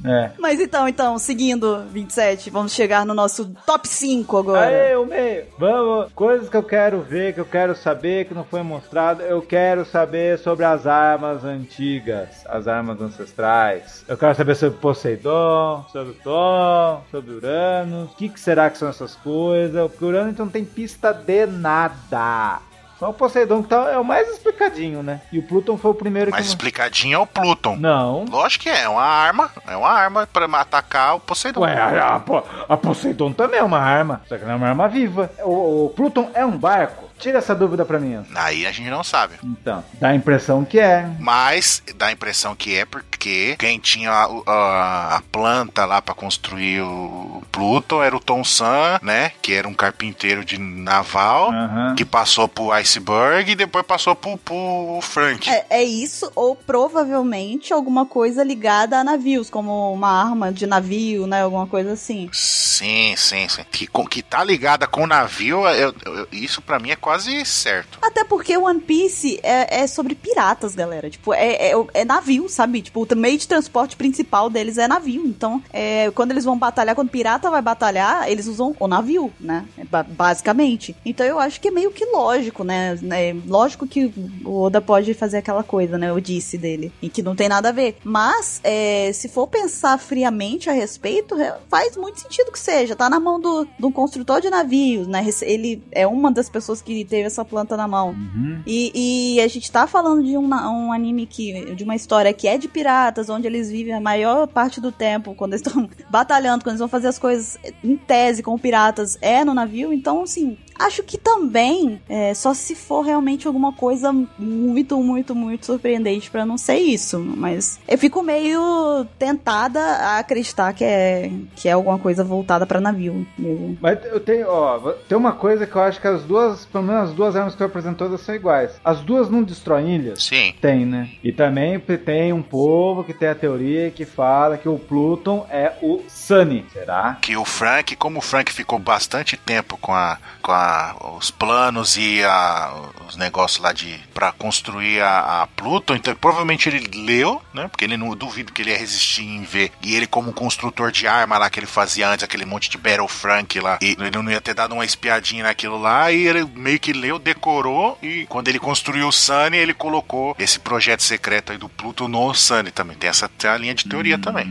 [0.05, 0.31] É.
[0.39, 4.65] Mas então, então, seguindo 27, vamos chegar no nosso top 5 agora.
[4.67, 5.45] Aê, o meio.
[5.57, 6.11] Vamos.
[6.13, 9.21] Coisas que eu quero ver, que eu quero saber, que não foi mostrado.
[9.21, 14.03] Eu quero saber sobre as armas antigas, as armas ancestrais.
[14.07, 18.11] Eu quero saber sobre Poseidon, sobre o Tom, sobre Uranus.
[18.11, 19.89] O que, que será que são essas coisas?
[19.89, 22.59] Porque Uranus não tem pista de nada.
[22.99, 25.21] Só o Poseidon que tá, é o mais explicadinho, né?
[25.31, 26.47] E o Pluton foi o primeiro Mas que.
[26.47, 27.77] explicadinho é o Pluton.
[27.77, 28.25] Não.
[28.25, 29.49] Lógico que é, é uma arma.
[29.65, 31.61] É uma arma pra atacar o Poseidon.
[31.61, 34.89] Ué, a, a, a Poseidon também é uma arma, só que não é uma arma
[34.89, 35.31] viva.
[35.43, 37.08] O, o Pluton é um barco?
[37.19, 38.23] Tira essa dúvida pra mim.
[38.33, 39.35] Aí a gente não sabe.
[39.43, 41.07] Então, dá a impressão que é.
[41.19, 46.15] Mas dá a impressão que é porque quem tinha a, a- a planta lá pra
[46.15, 49.31] construir o Pluton era o Tom San, né?
[49.41, 51.51] Que era um carpinteiro de naval.
[51.95, 55.49] Que passou pro Iceberg e depois passou pro, pro Frank.
[55.49, 61.27] É, é isso, ou provavelmente alguma coisa ligada a navios, como uma arma de navio,
[61.27, 61.41] né?
[61.43, 62.29] Alguma coisa assim.
[62.31, 63.63] Sim, sim, sim.
[63.71, 67.43] Que, com- que tá ligada com o navio, eu- eu- isso pra mim é quase
[67.43, 67.97] certo.
[68.03, 71.09] Até porque One Piece é, é sobre piratas, galera.
[71.09, 72.83] Tipo, é, é, é navio, sabe?
[72.83, 75.23] Tipo, o meio de transporte principal deles é navio.
[75.25, 79.33] Então, é, quando eles vão batalhar, quando o pirata vai batalhar, eles usam o navio,
[79.39, 79.65] né?
[79.89, 80.95] Ba- Basicamente.
[81.03, 82.99] Então eu acho que é meio que lógico, né?
[83.11, 84.13] É lógico que
[84.45, 86.11] o Oda pode fazer aquela coisa, né?
[86.11, 86.91] Eu disse dele.
[87.01, 87.97] E que não tem nada a ver.
[88.03, 92.95] Mas, é, se for pensar friamente a respeito, é, faz muito sentido que seja.
[92.95, 95.25] Tá na mão do, do construtor de navios, né?
[95.41, 98.09] Ele é uma das pessoas que teve essa planta na mão.
[98.09, 98.61] Uhum.
[98.65, 101.75] E, e a gente tá falando de um, um anime que.
[101.75, 105.35] de uma história que é de piratas, onde eles vivem a maior parte do tempo,
[105.35, 109.43] quando eles estão batalhando, quando eles vão fazer as coisas em tese com piratas, é
[109.43, 109.91] no navio.
[109.93, 115.65] Então, assim, acho que também, é, só se for realmente alguma coisa muito, muito, muito
[115.65, 117.19] surpreendente pra não ser isso.
[117.19, 122.81] Mas eu fico meio tentada a acreditar que é, que é alguma coisa voltada pra
[122.81, 123.77] navio mesmo.
[123.79, 127.09] Mas eu tenho, ó, tem uma coisa que eu acho que as duas, pelo menos
[127.09, 128.79] as duas armas que eu apresentou todas são iguais.
[128.83, 130.23] As duas não destroem ilhas?
[130.23, 130.53] Sim.
[130.61, 131.09] Tem, né?
[131.21, 135.73] E também tem um povo que tem a teoria que fala que o Pluton é
[135.81, 136.65] o Sunny.
[136.71, 137.17] Será?
[137.21, 140.68] Que o Frank, como o Frank ficou bastante tempo com, a, com a,
[141.17, 142.73] os planos e a,
[143.07, 147.67] os negócios lá de para construir a, a Pluton, então provavelmente ele leu, né?
[147.67, 149.71] Porque ele não duvido que ele ia resistir em ver.
[149.81, 153.07] E ele, como construtor de arma lá que ele fazia antes, aquele monte de Battle
[153.07, 156.79] Frank lá, e ele não ia ter dado uma espiadinha naquilo lá, e ele meio
[156.79, 161.57] que leu, decorou, e quando ele construiu o Sunny, ele colocou esse projeto secreto aí
[161.57, 162.97] do Pluton no Sunny também.
[162.97, 164.47] Tem essa tem a linha de teoria também.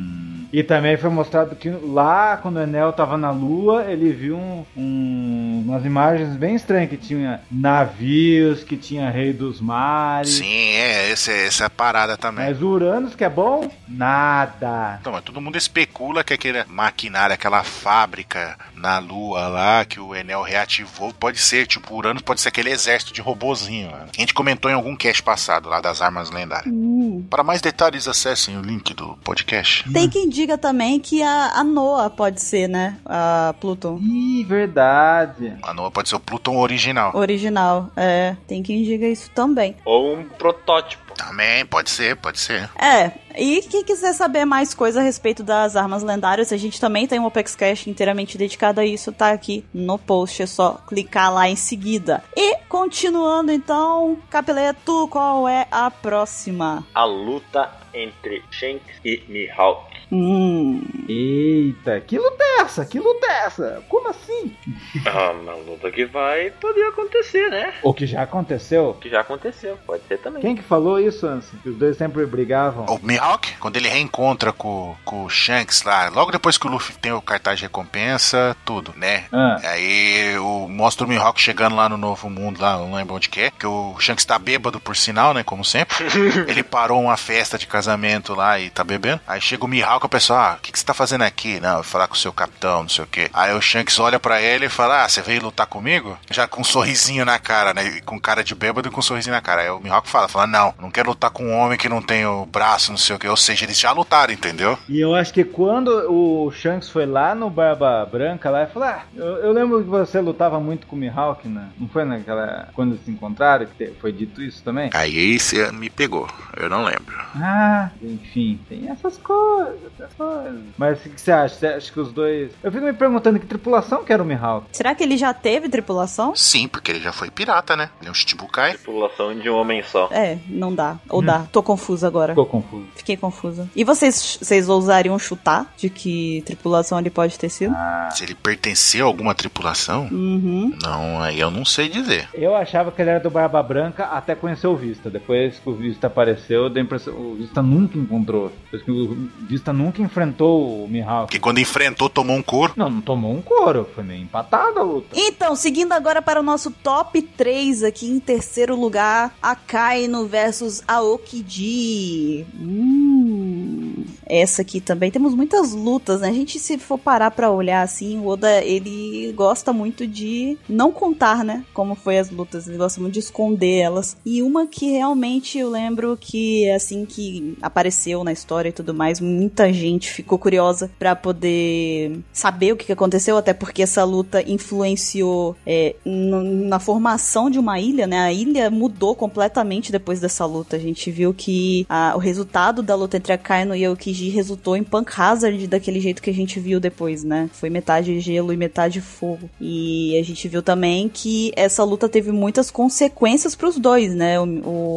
[0.52, 4.64] E também foi mostrado que lá, quando o Enel tava na Lua, ele viu um,
[4.76, 10.30] um- umas imagens bem estranhas, que tinha navios, que tinha Rei dos Mares.
[10.34, 12.46] Sim, é, essa, essa é a parada também.
[12.46, 14.98] Mas o Uranus, que é bom, nada.
[15.00, 20.14] Então, mas todo mundo especula que aquele maquinário, aquela fábrica na Lua lá, que o
[20.14, 23.90] Enel reativou, pode ser, tipo, Uranus pode ser aquele exército de robozinho.
[23.90, 24.06] Né?
[24.16, 26.72] A gente comentou em algum cast passado lá das armas lendárias.
[26.72, 27.24] Hum.
[27.28, 29.84] Para mais detalhes, acessem o link do podcast.
[29.92, 32.96] Tem quem diga também que a, a Noah pode ser, né?
[33.04, 33.98] A Pluton.
[34.00, 35.56] Ih, verdade.
[35.62, 37.14] A Noa pode ser o Pluton original.
[37.14, 38.36] Original, é.
[38.46, 39.76] Tem quem diga isso também.
[39.84, 41.08] Ou um protótipo.
[41.14, 42.70] Também, pode ser, pode ser.
[42.80, 47.08] É, e quem quiser saber mais coisa a respeito das armas lendárias, a gente também
[47.08, 51.34] tem um Opex Cash inteiramente dedicado a isso, tá aqui no post, é só clicar
[51.34, 52.22] lá em seguida.
[52.36, 56.86] E, continuando então, Capeleto, qual é a próxima?
[56.94, 57.68] A luta
[57.98, 59.96] entre Shanks e Mihawk.
[60.10, 62.86] Hum, Eita, que luta é essa?
[62.86, 63.84] Que luta é essa?
[63.88, 64.56] Como assim?
[65.04, 67.74] Ah, uma luta que vai poder acontecer, né?
[67.82, 68.96] O que já aconteceu?
[69.00, 70.40] Que já aconteceu, pode ser também.
[70.40, 71.58] Quem que falou isso, Ansem?
[71.62, 72.86] Que os dois sempre brigavam.
[72.86, 76.96] O Mihawk, quando ele reencontra com, com o Shanks lá, logo depois que o Luffy
[76.96, 79.24] tem o cartaz de recompensa, tudo, né?
[79.32, 79.58] Ah.
[79.62, 83.40] Aí o, mostra o Mihawk chegando lá no Novo Mundo, lá, não lembro onde que
[83.40, 85.96] é, que o Shanks tá bêbado por sinal, né, como sempre.
[86.48, 87.87] ele parou uma festa de casamento
[88.34, 89.20] lá e tá bebendo.
[89.26, 91.60] Aí chega o Mihawk, a pessoa, ah, o que, que você tá fazendo aqui?
[91.60, 93.30] Não, falar com o seu capitão, não sei o quê.
[93.32, 96.18] Aí o Shanks olha pra ele e fala, ah, você veio lutar comigo?
[96.30, 99.02] Já com um sorrisinho na cara, né, e com cara de bêbado e com um
[99.02, 99.62] sorrisinho na cara.
[99.62, 102.26] Aí o Mihawk fala, fala, não, não quero lutar com um homem que não tem
[102.26, 103.28] o braço, não sei o quê.
[103.28, 104.78] Ou seja, eles já lutaram, entendeu?
[104.88, 108.88] E eu acho que quando o Shanks foi lá no Barba Branca, lá, ele falou:
[108.88, 111.68] Ah, eu, eu lembro que você lutava muito com o Mihawk, né?
[111.78, 112.68] Não foi naquela.
[112.74, 114.90] Quando eles se encontraram, que foi dito isso também?
[114.94, 117.16] Aí você me pegou, eu não lembro.
[117.36, 117.67] Ah,
[118.02, 120.60] enfim, tem essas coisas, essas coisas.
[120.76, 121.54] Mas o que, você acha?
[121.54, 122.52] Você acha que os dois.
[122.62, 124.66] Eu fico me perguntando que tripulação que era o Mihawk.
[124.72, 126.34] será que ele já teve tripulação?
[126.36, 127.90] Sim, porque ele já foi pirata, né?
[128.00, 128.74] Ele é um Shichibukai.
[128.74, 130.08] Tripulação de um homem só.
[130.10, 130.98] É, não dá.
[131.08, 131.46] Ou dá.
[131.52, 132.32] Tô confusa agora.
[132.32, 132.86] Ficou confuso.
[132.96, 133.68] Fiquei confusa.
[133.74, 137.74] E vocês, vocês ousariam chutar de que tripulação ele pode ter sido?
[138.12, 140.72] Se ele pertenceu a alguma tripulação, Uhum.
[140.82, 142.28] não, aí eu não sei dizer.
[142.34, 145.10] Eu achava que ele era do Barba Branca até conhecer o Vista.
[145.10, 148.52] Depois que o Vista apareceu, deu a impressão o Vista nunca encontrou.
[148.70, 151.26] Que o Vista nunca enfrentou o Mihawk.
[151.26, 152.72] Porque quando enfrentou, tomou um couro.
[152.76, 155.08] Não, não tomou um couro, foi meio empatada a luta.
[155.14, 162.46] Então, seguindo agora para o nosso top 3 aqui em terceiro lugar, Akainu versus Aokiji.
[162.60, 166.28] Hum, essa aqui também temos muitas lutas, né?
[166.28, 170.92] A gente se for parar para olhar assim, o Oda ele gosta muito de não
[170.92, 174.16] contar, né, como foi as lutas, ele gosta muito de esconder elas.
[174.24, 179.20] E uma que realmente eu lembro que assim que apareceu na história e tudo mais,
[179.20, 185.56] muita gente ficou curiosa para poder saber o que aconteceu, até porque essa luta influenciou
[185.66, 188.18] é, na formação de uma ilha, né?
[188.20, 190.76] A ilha mudou completamente depois dessa luta.
[190.76, 194.28] A gente viu que a- o resultado da luta entre a Kaino e a Aokiji
[194.30, 197.48] resultou em Punk Hazard daquele jeito que a gente viu depois, né?
[197.52, 199.48] Foi metade gelo e metade fogo.
[199.60, 204.38] E a gente viu também que essa luta teve muitas consequências pros dois, né?
[204.40, 204.44] O,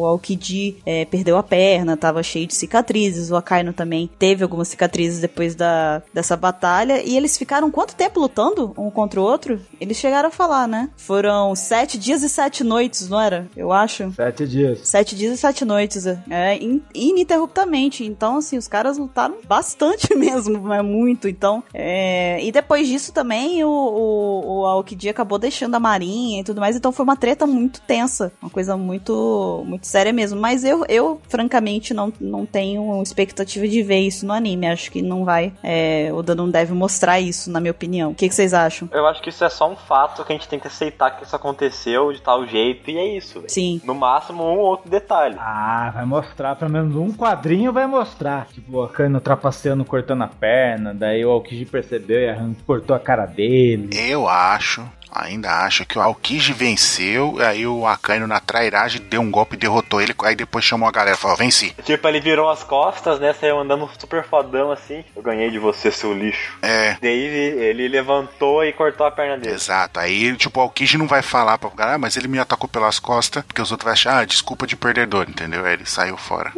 [0.02, 4.68] o Aokiji é, perdeu a perna, tava cheio de cicatrizes, o Akainu também teve algumas
[4.68, 7.02] cicatrizes depois da, dessa batalha.
[7.02, 9.60] E eles ficaram quanto tempo lutando um contra o outro?
[9.80, 10.90] Eles chegaram a falar, né?
[10.96, 13.48] Foram sete dias e sete noites, não era?
[13.56, 14.12] Eu acho.
[14.12, 14.80] Sete dias.
[14.82, 18.04] Sete dias e sete noites, é, in- ininterruptamente.
[18.04, 21.28] Então, assim, os caras lutaram bastante mesmo, é muito.
[21.28, 22.42] Então, é...
[22.44, 26.76] e depois disso também o, o, o Aokiji acabou deixando a marinha e tudo mais.
[26.76, 30.40] Então foi uma treta muito tensa, uma coisa muito, muito séria mesmo.
[30.40, 34.66] Mas eu, eu francamente, não, não tenho expectativa de ver isso no anime.
[34.66, 35.52] Acho que não vai.
[35.62, 38.12] É, o Oda não deve mostrar isso, na minha opinião.
[38.12, 38.88] O que, que vocês acham?
[38.90, 41.24] Eu acho que isso é só um fato que a gente tem que aceitar que
[41.24, 43.52] isso aconteceu de tal jeito e é isso, velho.
[43.52, 43.80] Sim.
[43.84, 45.36] No máximo um ou outro detalhe.
[45.38, 48.46] Ah, vai mostrar, pelo menos um quadrinho vai mostrar.
[48.46, 53.26] Tipo, o Akane trapaceando, cortando a perna, daí o Aokiji percebeu e cortou a cara
[53.26, 53.90] dele.
[53.94, 59.30] Eu acho, ainda acho que o Aokiji venceu, aí o Akainu na trairagem deu um
[59.30, 61.74] golpe e derrotou ele, aí depois chamou a galera e falou, venci.
[61.84, 63.32] Tipo, ele virou as costas, né?
[63.32, 65.04] Saiu andando super fodão assim.
[65.14, 66.58] Eu ganhei de você, seu lixo.
[66.62, 69.54] É, Daí ele levantou e cortou a perna dele.
[69.54, 70.00] exato.
[70.00, 72.98] Aí, tipo, o Aokiji não vai falar pra galera, ah, mas ele me atacou pelas
[72.98, 75.64] costas, porque os outros vão achar, ah, desculpa de perdedor, entendeu?
[75.64, 76.52] Aí ele saiu fora.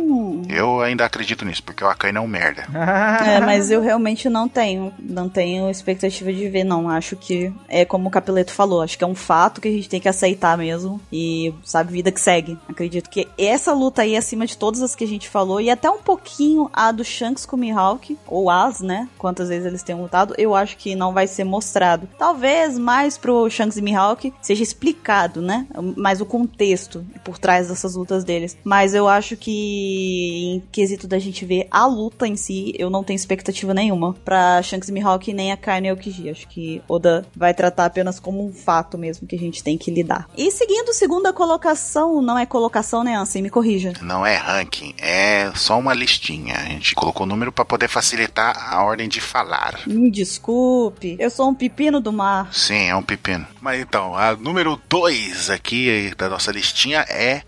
[0.49, 2.65] Eu ainda acredito nisso, porque o Akainu é um merda.
[3.25, 6.89] É, mas eu realmente não tenho, não tenho expectativa de ver, não.
[6.89, 8.11] Acho que é como o
[8.53, 11.93] Falou, acho que é um fato que a gente tem que aceitar mesmo e sabe
[11.93, 12.59] vida que segue.
[12.69, 15.91] Acredito que essa luta aí acima de todas as que a gente falou e até
[15.91, 19.09] um pouquinho a do Shanks com o Mihawk ou as, né?
[19.19, 22.09] Quantas vezes eles têm lutado, eu acho que não vai ser mostrado.
[22.19, 25.67] Talvez mais pro Shanks e Mihawk seja explicado, né?
[25.97, 28.57] Mais o contexto por trás dessas lutas deles.
[28.65, 33.05] Mas eu acho que em quesito da gente ver a luta em si, eu não
[33.05, 36.31] tenho expectativa nenhuma pra Shanks e Mihawk nem a Kaine e o Kiji.
[36.31, 39.91] Acho que Oda vai tratar apenas como um fato mesmo que a gente tem que
[39.91, 40.29] lidar.
[40.37, 43.43] E seguindo segunda colocação, não é colocação, né, Ansem?
[43.43, 43.93] Me corrija.
[44.01, 46.55] Não é ranking, é só uma listinha.
[46.57, 49.81] A gente colocou o número pra poder facilitar a ordem de falar.
[49.87, 52.49] Me desculpe, eu sou um pepino do mar.
[52.53, 53.47] Sim, é um pepino.
[53.61, 57.43] Mas então, a número 2 aqui da nossa listinha é.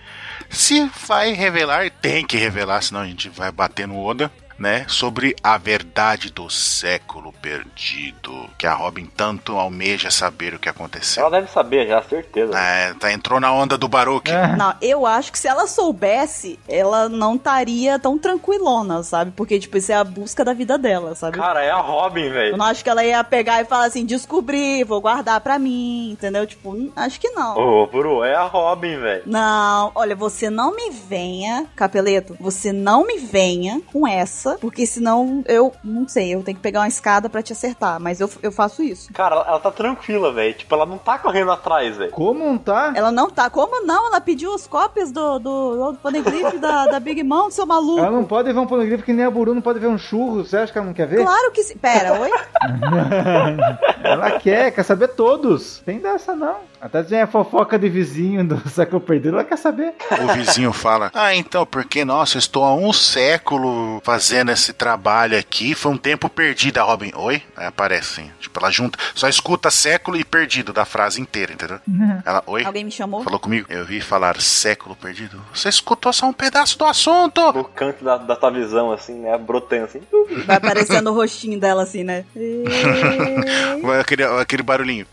[0.48, 4.84] Se vai revelar, tem que revelar, senão a gente vai bater no Oda, né?
[4.88, 8.48] Sobre a verdade do século perdido.
[8.58, 11.22] Que a Robin tanto almeja saber o que aconteceu.
[11.26, 12.58] Ela deve saber já, certeza.
[12.58, 14.30] É, tá, entrou na onda do Baruch.
[14.56, 19.32] Não, eu acho que se ela soubesse, ela não estaria tão tranquilona, sabe?
[19.36, 21.36] Porque, tipo, isso é a busca da vida dela, sabe?
[21.38, 22.56] Cara, é a Robin, Eu velho.
[22.56, 26.46] não acho que ela ia pegar e falar assim, descobri, vou guardar pra mim, entendeu?
[26.46, 27.56] Tipo, n- acho que não.
[27.58, 29.22] Ô, Bru, é a Robin, velho.
[29.26, 35.42] Não, olha, você não me venha, Capeleto, você não me venha com essa, porque senão
[35.46, 38.52] eu, não sei, eu tenho que pegar uma escada pra te acertar, mas eu, eu
[38.52, 39.12] faço isso.
[39.12, 40.54] Cara, ela, ela tá tranquila, velho.
[40.54, 42.10] Tipo, ela não tá correndo atrás, velho.
[42.10, 42.92] Como não tá?
[42.94, 44.08] Ela não tá, como não?
[44.08, 47.98] Ela pediu as cópias do, do, do Poneglyph da, da Big Mom, seu maluco.
[47.98, 50.44] Ela não pode ver um ponogrifo que nem a Buru não pode ver um churro.
[50.44, 51.22] Você acha que ela não quer ver?
[51.24, 51.76] Claro que sim.
[51.76, 52.30] Pera, oi?
[54.02, 55.80] Ela quer, quer saber todos.
[55.84, 56.56] Tem dessa não.
[56.80, 59.94] Até se é fofoca de vizinho do século perdido, ela quer saber.
[60.22, 65.38] O vizinho fala: Ah, então, porque, nossa, eu estou há um século fazendo esse trabalho
[65.38, 65.74] aqui.
[65.74, 66.78] Foi um tempo perdido.
[66.78, 67.42] A Robin, oi?
[67.56, 68.30] Aí aparece assim.
[68.40, 71.78] Tipo, ela junta, só escuta século e perdido da frase inteira, entendeu?
[72.24, 72.64] Ela, oi?
[72.64, 73.22] Alguém me chamou?
[73.22, 73.66] Falou comigo?
[73.70, 75.40] Eu vi falar século perdido.
[75.54, 77.52] Você escutou só um pedaço do assunto.
[77.52, 79.36] No canto da, da tua visão, assim, né?
[79.38, 80.00] Brotando assim.
[80.44, 82.24] Vai aparecendo o rostinho dela assim, né?
[84.00, 85.06] Aquele, aquele barulhinho.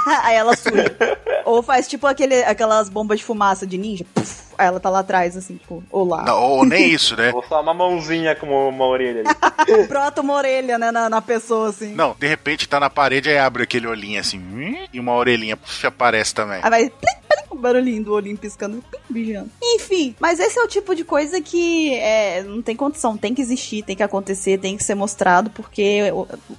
[0.22, 0.84] Aí ela surge.
[1.44, 4.04] Ou faz tipo aquele, aquelas bombas de fumaça de ninja.
[4.14, 6.22] Puf, aí ela tá lá atrás, assim, tipo, olá.
[6.22, 7.32] Não, ou nem isso, né?
[7.34, 9.84] Ou só uma mãozinha com uma orelha ali.
[9.86, 11.94] Brota uma orelha, né, na, na pessoa, assim.
[11.94, 14.40] Não, de repente tá na parede e abre aquele olhinho assim.
[14.92, 16.60] E uma orelhinha puf, aparece também.
[16.62, 17.23] Aí vai plim,
[17.54, 19.50] o barulhinho do olhinho piscando, plim, bijando.
[19.62, 23.42] Enfim, mas esse é o tipo de coisa que é, não tem condição, tem que
[23.42, 26.12] existir, tem que acontecer, tem que ser mostrado, porque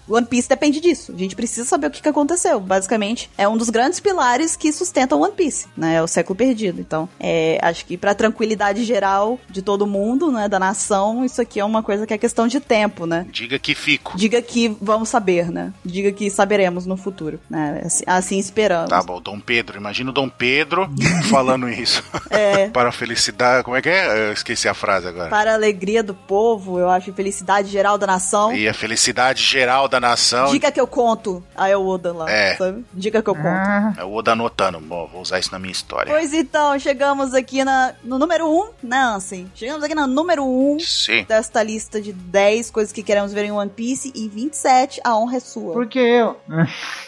[0.07, 1.13] One Piece depende disso.
[1.13, 2.59] A gente precisa saber o que, que aconteceu.
[2.59, 5.95] Basicamente, é um dos grandes pilares que sustentam o One Piece, né?
[5.95, 6.81] É o século perdido.
[6.81, 11.59] Então, é, acho que pra tranquilidade geral de todo mundo, né, da nação, isso aqui
[11.59, 13.25] é uma coisa que é questão de tempo, né?
[13.31, 14.17] Diga que fico.
[14.17, 15.73] Diga que vamos saber, né?
[15.83, 17.81] Diga que saberemos no futuro, né?
[17.85, 18.89] Assim, assim esperamos.
[18.89, 19.77] Tá bom, Dom Pedro.
[19.77, 20.84] Imagina o Dom Pedro
[21.29, 22.03] falando isso.
[22.29, 22.69] É.
[22.75, 23.63] Para a felicidade.
[23.63, 24.29] Como é que é?
[24.29, 25.29] Eu esqueci a frase agora.
[25.29, 28.53] Para a alegria do povo, eu acho, felicidade geral da nação.
[28.53, 30.51] E a felicidade geral da nação.
[30.51, 31.43] Dica que eu conto.
[31.55, 32.55] Aí é o Oda lá, É.
[32.55, 32.86] sabe?
[32.93, 33.47] Dica que eu conto.
[33.47, 34.79] Ah, É o Oda anotando.
[34.79, 36.11] Bom, vou usar isso na minha história.
[36.11, 39.49] Pois então, chegamos aqui na, no número 1, um, né, Ansem?
[39.55, 41.23] Chegamos aqui no número 1 um Sim.
[41.27, 45.38] desta lista de 10 coisas que queremos ver em One Piece e 27, a honra
[45.38, 45.73] é sua.
[45.73, 46.38] por que eu?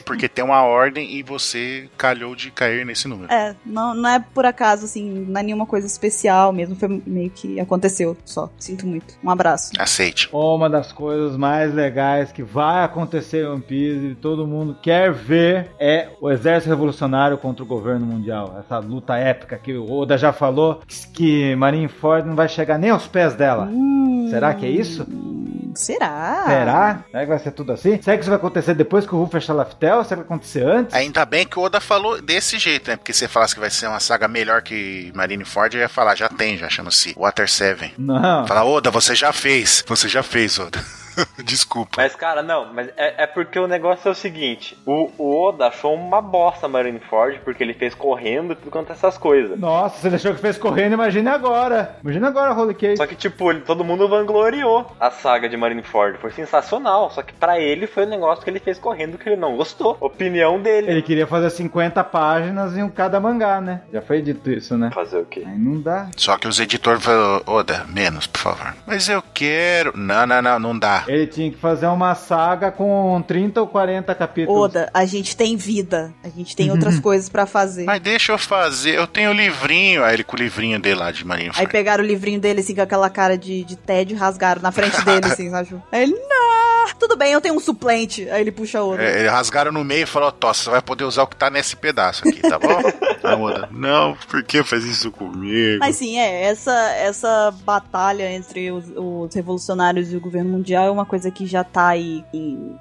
[0.05, 3.31] Porque tem uma ordem e você calhou de cair nesse número.
[3.31, 7.29] É, não, não é por acaso, assim, não é nenhuma coisa especial mesmo, foi meio
[7.29, 8.49] que aconteceu só.
[8.57, 9.15] Sinto muito.
[9.23, 9.71] Um abraço.
[9.77, 10.29] Aceite.
[10.31, 15.11] Uma das coisas mais legais que vai acontecer em One Piece e todo mundo quer
[15.11, 18.55] ver é o exército revolucionário contra o governo mundial.
[18.59, 20.81] Essa luta épica que o Oda já falou
[21.13, 23.69] que Marineford não vai chegar nem aos pés dela.
[24.29, 25.05] Será que é isso?
[25.77, 26.43] Será?
[26.47, 26.99] Será?
[27.11, 28.01] Será que vai ser tudo assim?
[28.01, 30.03] Será que isso vai acontecer depois que o Ruff fechar Laftel?
[30.03, 30.93] Será que vai acontecer antes?
[30.93, 32.95] Ainda bem que o Oda falou desse jeito, né?
[32.97, 36.15] Porque se você falasse que vai ser uma saga melhor que Marineford, eu ia falar,
[36.15, 37.93] já tem, já chama-se Water 7.
[37.97, 38.47] Não.
[38.47, 39.83] Fala, Oda, você já fez.
[39.87, 40.83] Você já fez, Oda.
[41.43, 41.91] Desculpa.
[41.97, 45.67] Mas, cara, não, mas é, é porque o negócio é o seguinte: o, o Oda
[45.67, 49.57] achou uma bosta Marineford, porque ele fez correndo e tudo quanto essas coisas.
[49.59, 51.97] Nossa, você deixou que fez correndo, imagine agora.
[52.03, 52.97] Imagina agora, Holy Cake.
[52.97, 56.17] Só que, tipo, ele- todo mundo vangloriou a saga de Marineford.
[56.19, 57.09] Foi sensacional.
[57.11, 59.97] Só que pra ele foi um negócio que ele fez correndo que ele não gostou.
[59.99, 60.89] Opinião dele.
[60.91, 63.81] Ele queria fazer 50 páginas em um cada mangá, né?
[63.91, 64.91] Já foi dito isso, né?
[64.93, 65.43] Fazer o quê?
[65.45, 66.07] Aí não dá.
[66.15, 68.75] Só que os editores falaram, Oda, menos, por favor.
[68.85, 69.93] Mas eu quero.
[69.97, 71.03] Não, não, não, não dá.
[71.07, 74.61] Ele tinha que fazer uma saga com 30 ou 40 capítulos.
[74.61, 76.13] Oda, a gente tem vida.
[76.23, 77.85] A gente tem outras coisas pra fazer.
[77.85, 80.03] Mas deixa eu fazer, eu tenho o livrinho.
[80.03, 81.59] Aí ele com o livrinho dele lá de Marineford.
[81.59, 84.71] Aí pegaram o livrinho dele, assim, com aquela cara de, de tédio e rasgaram na
[84.71, 85.75] frente dele, assim, sabe?
[85.91, 86.66] Aí ele, não,
[86.99, 88.29] tudo bem, eu tenho um suplente.
[88.29, 89.03] Aí ele puxa outro.
[89.03, 91.49] É, eles rasgaram no meio e falou, Tossa, você vai poder usar o que tá
[91.49, 92.81] nesse pedaço aqui, tá bom?
[93.23, 95.79] Aí o Oda, não, por que faz isso comigo?
[95.79, 100.91] Mas sim, é, essa, essa batalha entre os, os revolucionários e o governo mundial é
[100.91, 102.23] uma coisa que já tá aí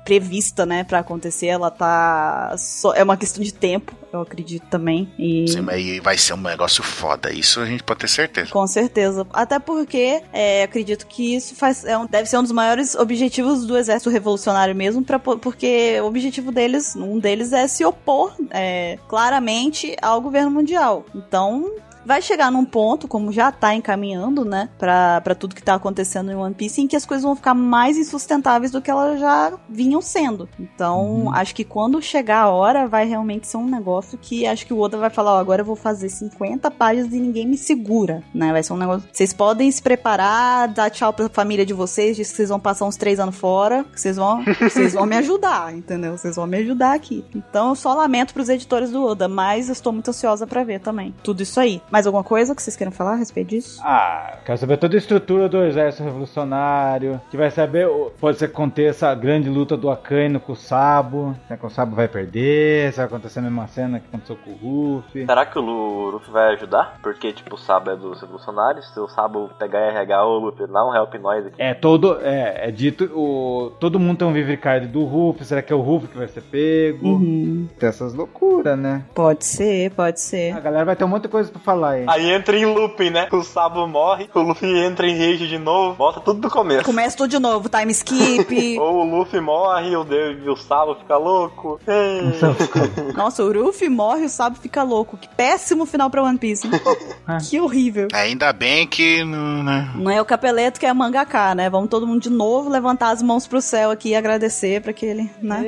[0.05, 1.47] prevista, né, pra acontecer.
[1.47, 2.55] Ela tá.
[2.59, 5.13] Só, é uma questão de tempo, eu acredito também.
[5.19, 5.47] E.
[5.49, 8.51] Sim, mas vai ser um negócio foda, isso a gente pode ter certeza.
[8.51, 9.27] Com certeza.
[9.33, 13.65] Até porque é, acredito que isso faz, é um- deve ser um dos maiores objetivos
[13.67, 18.35] do exército revolucionário mesmo, pra, po- porque o objetivo deles, um deles é se opor
[18.51, 21.05] é, claramente ao governo mundial.
[21.15, 21.71] Então.
[22.07, 26.31] Vai chegar num ponto, como já tá encaminhando, né, pra, pra tudo que tá acontecendo
[26.31, 29.53] em One Piece, em que as coisas vão ficar mais insustentáveis do que elas já
[29.69, 30.49] vinham sendo.
[30.59, 34.73] Então, acho que quando chegar a hora, vai realmente ser um negócio que acho que
[34.73, 38.23] o Oda vai falar: Ó, agora eu vou fazer 50 páginas e ninguém me segura,
[38.33, 38.53] né?
[38.53, 39.09] Vai ser um negócio.
[39.13, 42.85] Vocês podem se preparar, dar tchau pra família de vocês, diz que vocês vão passar
[42.85, 46.17] uns três anos fora, que vocês vão, vocês vão me ajudar, entendeu?
[46.17, 47.25] Vocês vão me ajudar aqui.
[47.35, 50.79] Então, eu só lamento pros editores do Oda, mas eu estou muito ansiosa pra ver
[50.79, 51.13] também.
[51.25, 51.83] Tudo isso aí.
[51.97, 53.81] Mais alguma coisa que vocês queiram falar a respeito disso?
[53.83, 57.19] Ah, quero saber toda a estrutura do exército revolucionário.
[57.31, 57.89] Que vai saber,
[58.21, 61.35] pode ser que aconteça a grande luta do Akainu com o Sabo.
[61.47, 62.93] Será que o Sabo vai perder?
[62.93, 65.25] Se vai acontecer a mesma cena que aconteceu com o Ruffy?
[65.25, 66.99] Será que o Lu- Luffy vai ajudar?
[67.03, 68.93] Porque, tipo, o Sabo é dos revolucionários.
[68.93, 71.55] Se o Sabo pegar e arregar o Luffy, dá um help nós aqui.
[71.63, 75.47] É todo, é, é dito, o, todo mundo tem um Vivre Card do Ruffy.
[75.47, 77.09] Será que é o Ruffy que vai ser pego?
[77.09, 77.67] Uhum.
[77.79, 79.03] Tem essas loucuras, né?
[79.15, 80.55] Pode ser, pode ser.
[80.55, 82.05] A galera vai ter um monte de coisa pra falar aí.
[82.07, 83.29] Aí entra em looping, né?
[83.33, 86.85] O Sabo morre, o Luffy entra em rage de novo, volta tudo do começo.
[86.85, 88.79] Começa tudo de novo, time skip.
[88.79, 91.81] Ou o Luffy morre, o, Deus, o Sabo fica louco.
[93.15, 95.17] Nossa, o Ruffy morre e o Sabo fica louco.
[95.17, 96.67] Que péssimo final pra One Piece.
[96.67, 96.73] hein?
[97.49, 98.09] que horrível.
[98.13, 99.91] Ainda bem que não, né?
[99.95, 101.69] Não é o Capeleto que é mangaká, né?
[101.71, 105.07] Vamos todo mundo de novo levantar as mãos pro céu aqui e agradecer pra que
[105.07, 105.65] ele, né?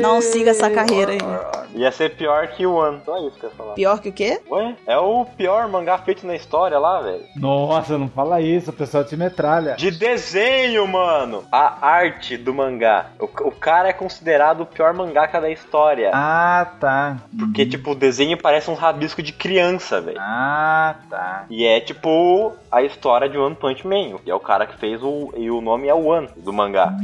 [0.00, 1.18] Não siga essa carreira aí.
[1.74, 3.00] Ia ser pior que o One.
[3.04, 3.74] Só isso que eu ia falar.
[3.74, 4.40] Pior que o quê?
[4.50, 7.24] Ué, é o pior mangá feito na história lá, velho.
[7.36, 9.74] Nossa, não fala isso, o pessoal te metralha.
[9.76, 11.44] De desenho, mano.
[11.50, 13.10] A arte do mangá.
[13.18, 16.10] O, o cara é considerado o pior mangaka da história.
[16.14, 17.16] Ah, tá.
[17.38, 20.18] Porque, tipo, o desenho parece um rabisco de criança, velho.
[20.20, 21.44] Ah, tá.
[21.50, 24.18] E é tipo a história de One Punch Man.
[24.24, 25.32] E é o cara que fez o.
[25.36, 26.94] E o nome é One do mangá.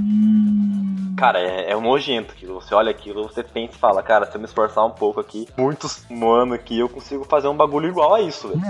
[1.17, 2.61] Cara, é, é um nojento aquilo.
[2.61, 5.49] Você olha aquilo, você pensa e fala, cara, se eu me esforçar um pouco aqui,
[5.57, 8.61] muitos mano aqui, eu consigo fazer um bagulho igual a isso, velho.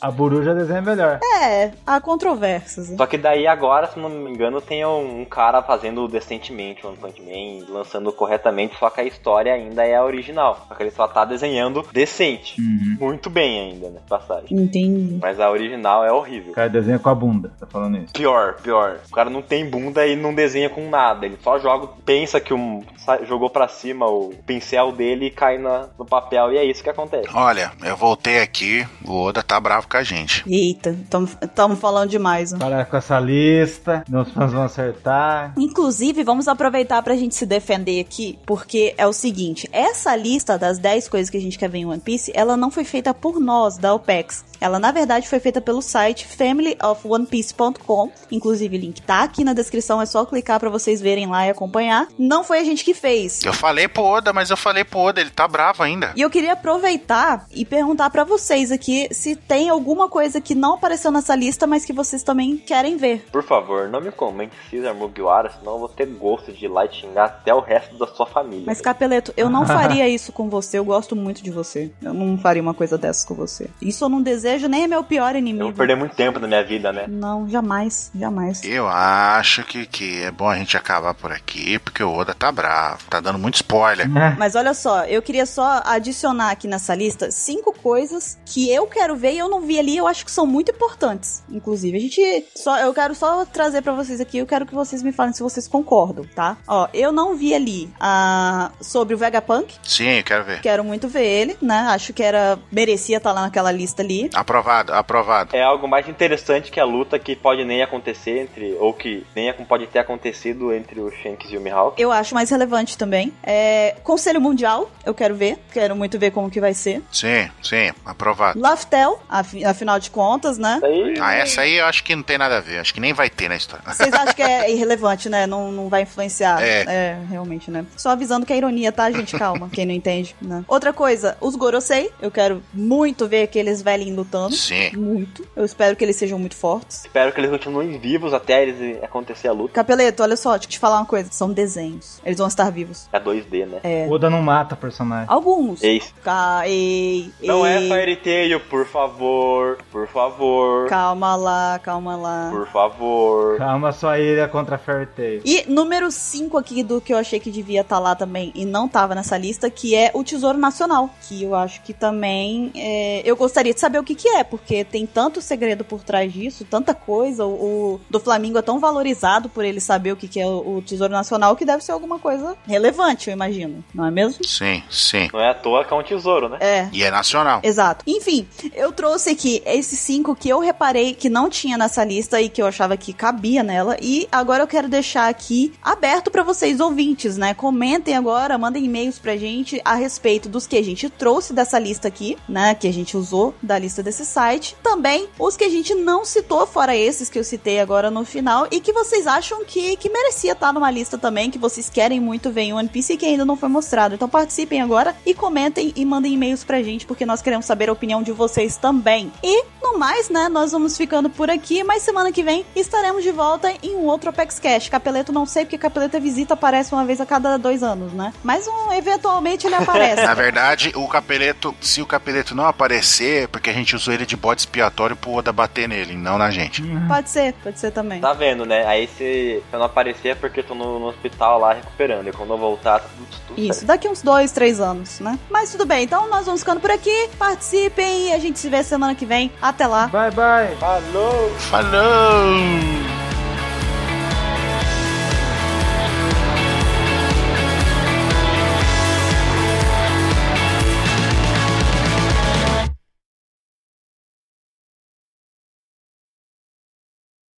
[0.00, 1.18] A Buru já desenha melhor.
[1.42, 2.90] É, há controvérsias.
[2.90, 2.96] né?
[2.96, 7.20] Só que daí agora, se não me engano, tem um, cara fazendo decentemente One Punch
[7.22, 10.66] Man, lançando corretamente, só que a história ainda é a original.
[10.68, 12.60] Só que ele só tá desenhando decente.
[13.00, 14.00] Muito bem ainda, né?
[14.08, 14.46] Passagem.
[14.50, 15.18] Entendi.
[15.20, 16.52] Mas a original é O horrível.
[16.52, 18.12] cara desenha com a bunda, tá falando isso.
[18.12, 18.98] Pior, pior.
[19.10, 21.26] O cara não tem bunda e não desenha com nada.
[21.26, 22.82] Ele só joga o pensa que um
[23.26, 26.90] jogou pra cima o pincel dele e cai na, no papel e é isso que
[26.90, 27.28] acontece.
[27.34, 30.42] Olha, eu voltei aqui, o Oda tá bravo com a gente.
[30.46, 30.96] Eita,
[31.42, 32.52] estamos falando demais.
[32.52, 32.58] né?
[32.58, 34.04] Parar com essa lista,
[34.34, 35.52] fãs vão acertar.
[35.56, 40.78] Inclusive, vamos aproveitar pra gente se defender aqui, porque é o seguinte: essa lista das
[40.78, 43.40] 10 coisas que a gente quer ver em One Piece, ela não foi feita por
[43.40, 44.44] nós, da OPEX.
[44.60, 48.10] Ela, na verdade, foi feita pelo site familyofonpiece.com.
[48.30, 51.50] Inclusive, o link tá aqui na descrição, é só clicar pra vocês verem lá e
[51.50, 52.08] acompanhar.
[52.18, 53.42] Não foi a gente que fez.
[53.44, 56.12] Eu falei pro Oda, mas eu falei pro Oda, ele tá bravo ainda.
[56.16, 60.74] E eu queria aproveitar e perguntar pra vocês aqui se tem alguma coisa que não
[60.74, 63.26] apareceu nessa lista, mas que vocês também querem ver.
[63.30, 66.84] Por favor, não me comente Caesar Mugiwara, senão eu vou ter gosto de ir lá
[66.84, 68.64] e xingar até o resto da sua família.
[68.66, 70.78] Mas, Capeleto, eu não faria isso com você.
[70.78, 71.90] Eu gosto muito de você.
[72.02, 73.68] Eu não faria uma coisa dessas com você.
[73.80, 75.72] Isso eu não desejo, nem é meu pior Eu vou inimigo.
[75.72, 77.06] perder muito tempo na minha vida, né?
[77.08, 78.62] Não, jamais, jamais.
[78.64, 82.50] Eu acho que, que é bom a gente acabar por aqui, porque o Oda tá
[82.50, 84.08] bravo, tá dando muito spoiler.
[84.38, 89.16] Mas olha só, eu queria só adicionar aqui nessa lista cinco coisas que eu quero
[89.16, 91.42] ver e eu não vi ali, eu acho que são muito importantes.
[91.50, 95.02] Inclusive, a gente só eu quero só trazer pra vocês aqui, eu quero que vocês
[95.02, 96.56] me falem se vocês concordam, tá?
[96.66, 100.60] Ó, eu não vi ali a sobre o Vegapunk, Sim, eu quero ver.
[100.60, 101.86] quero muito ver ele, né?
[101.90, 104.30] Acho que era merecia estar lá naquela lista ali.
[104.34, 105.56] Aprovado, aprovado.
[105.56, 108.74] É algo mais interessante que a luta que pode nem acontecer entre.
[108.78, 112.00] Ou que nem pode ter acontecido entre o Shanks e o Mihawk.
[112.00, 113.32] Eu acho mais relevante também.
[113.42, 115.58] É, Conselho Mundial, eu quero ver.
[115.72, 117.02] Quero muito ver como que vai ser.
[117.10, 118.58] Sim, sim, aprovado.
[118.84, 120.78] Laftel, afi- afinal de contas, né?
[120.82, 121.14] Aí.
[121.20, 123.30] Ah, essa aí eu acho que não tem nada a ver, acho que nem vai
[123.30, 123.84] ter na história.
[123.86, 125.46] Vocês acham que é irrelevante, né?
[125.46, 126.62] Não, não vai influenciar.
[126.62, 127.16] É.
[127.30, 127.84] realmente, né?
[127.96, 129.36] Só avisando que é ironia, tá, gente?
[129.38, 130.64] Calma, quem não entende, né?
[130.68, 132.10] Outra coisa, os Gorosei.
[132.20, 134.54] Eu quero muito ver aqueles velhinhos lutando.
[134.54, 134.90] Sim.
[134.96, 135.46] Muito.
[135.56, 137.04] Eu espero que eles sejam muito fortes.
[137.04, 139.72] Espero que eles continuem vivos até eles acontecer a luta.
[139.74, 141.28] Capeleto, olha só, deixa eu te falar uma coisa.
[141.32, 142.20] São desenhos.
[142.24, 143.08] Eles vão estar vivos.
[143.12, 143.78] É 2D, né?
[143.82, 144.06] É.
[144.10, 145.26] Oda não mata personagem.
[145.28, 145.82] Alguns.
[145.82, 146.12] Eis.
[146.22, 147.86] Ca- ei, Não ei.
[147.86, 149.78] é Fairy Tail, por favor.
[149.92, 150.88] Por favor.
[150.88, 152.50] Calma lá, calma lá.
[152.50, 153.56] Por favor.
[153.56, 155.42] Calma sua ilha contra Fairy Tail.
[155.44, 158.88] E número 5 aqui do que eu achei que devia estar lá também e não
[158.88, 161.08] tava nessa lista, que é o Tesouro Nacional.
[161.22, 164.82] Que eu acho que também é, eu gostaria de saber o que, que é, porque
[164.82, 167.46] tem tanto segredo por trás disso, tanta coisa.
[167.46, 170.78] O, o do Flamengo é tão valorizado por ele saber o que, que é o,
[170.78, 173.84] o Tesouro Nacional que deve ser alguma coisa relevante, eu imagino.
[173.94, 174.44] Não é mesmo?
[174.44, 175.28] Sim, sim.
[175.32, 176.58] Não é à toa que é um tesouro, né?
[176.60, 176.88] É.
[176.92, 177.60] E é nacional.
[177.62, 178.04] Exato.
[178.04, 182.48] Enfim, eu trouxe aqui esses cinco que eu reparei que não tinha nessa lista e
[182.48, 183.96] que eu achava que cabia nela.
[184.00, 187.54] E agora eu quero deixar aqui aberto pra vocês ouvintes, né?
[187.54, 192.08] Comentem agora, mandem e-mails pra gente a respeito dos que a gente trouxe dessa lista
[192.08, 192.74] aqui, né?
[192.74, 194.76] Que a gente usou da lista desse site.
[194.82, 198.66] Também os que a gente não citou, fora esses que eu citei agora no final,
[198.70, 202.50] e que vocês acham que, que merecia estar numa lista também, que vocês querem muito
[202.50, 204.14] ver em One Piece e que ainda não foi mostrado.
[204.14, 207.92] Então participem agora e comentem e mandem e-mails pra gente, porque nós queremos saber a
[207.92, 209.32] opinião de vocês também.
[209.42, 213.30] E, no mais, né, nós vamos ficando por aqui, mas semana que vem estaremos de
[213.30, 214.88] volta em um outro Apex Cash.
[214.88, 218.32] Capeleto não sei, porque Capeleto é visita, aparece uma vez a cada dois anos, né?
[218.42, 220.22] Mas um, eventualmente ele aparece.
[220.22, 224.24] Na verdade, o capeleto, se o capeleto não aparecer, é porque a gente usou ele
[224.24, 226.82] de bode expiatório pro Oda bater nele, não na gente.
[227.08, 228.20] Pode ser, pode ser também.
[228.20, 228.86] Tá vendo, né?
[228.86, 232.28] Aí se se eu não aparecer é porque eu tô no, no hospital lá recuperando.
[232.28, 233.86] E quando eu voltar, tá tudo, tudo Isso, certo.
[233.86, 235.38] daqui uns dois, três anos, né?
[235.50, 237.30] Mas tudo bem, então nós vamos ficando por aqui.
[237.38, 239.50] Participem a gente se vê semana que vem.
[239.60, 240.08] Até lá.
[240.08, 240.76] Bye, bye.
[240.78, 241.50] Falou!
[241.70, 243.23] Falou!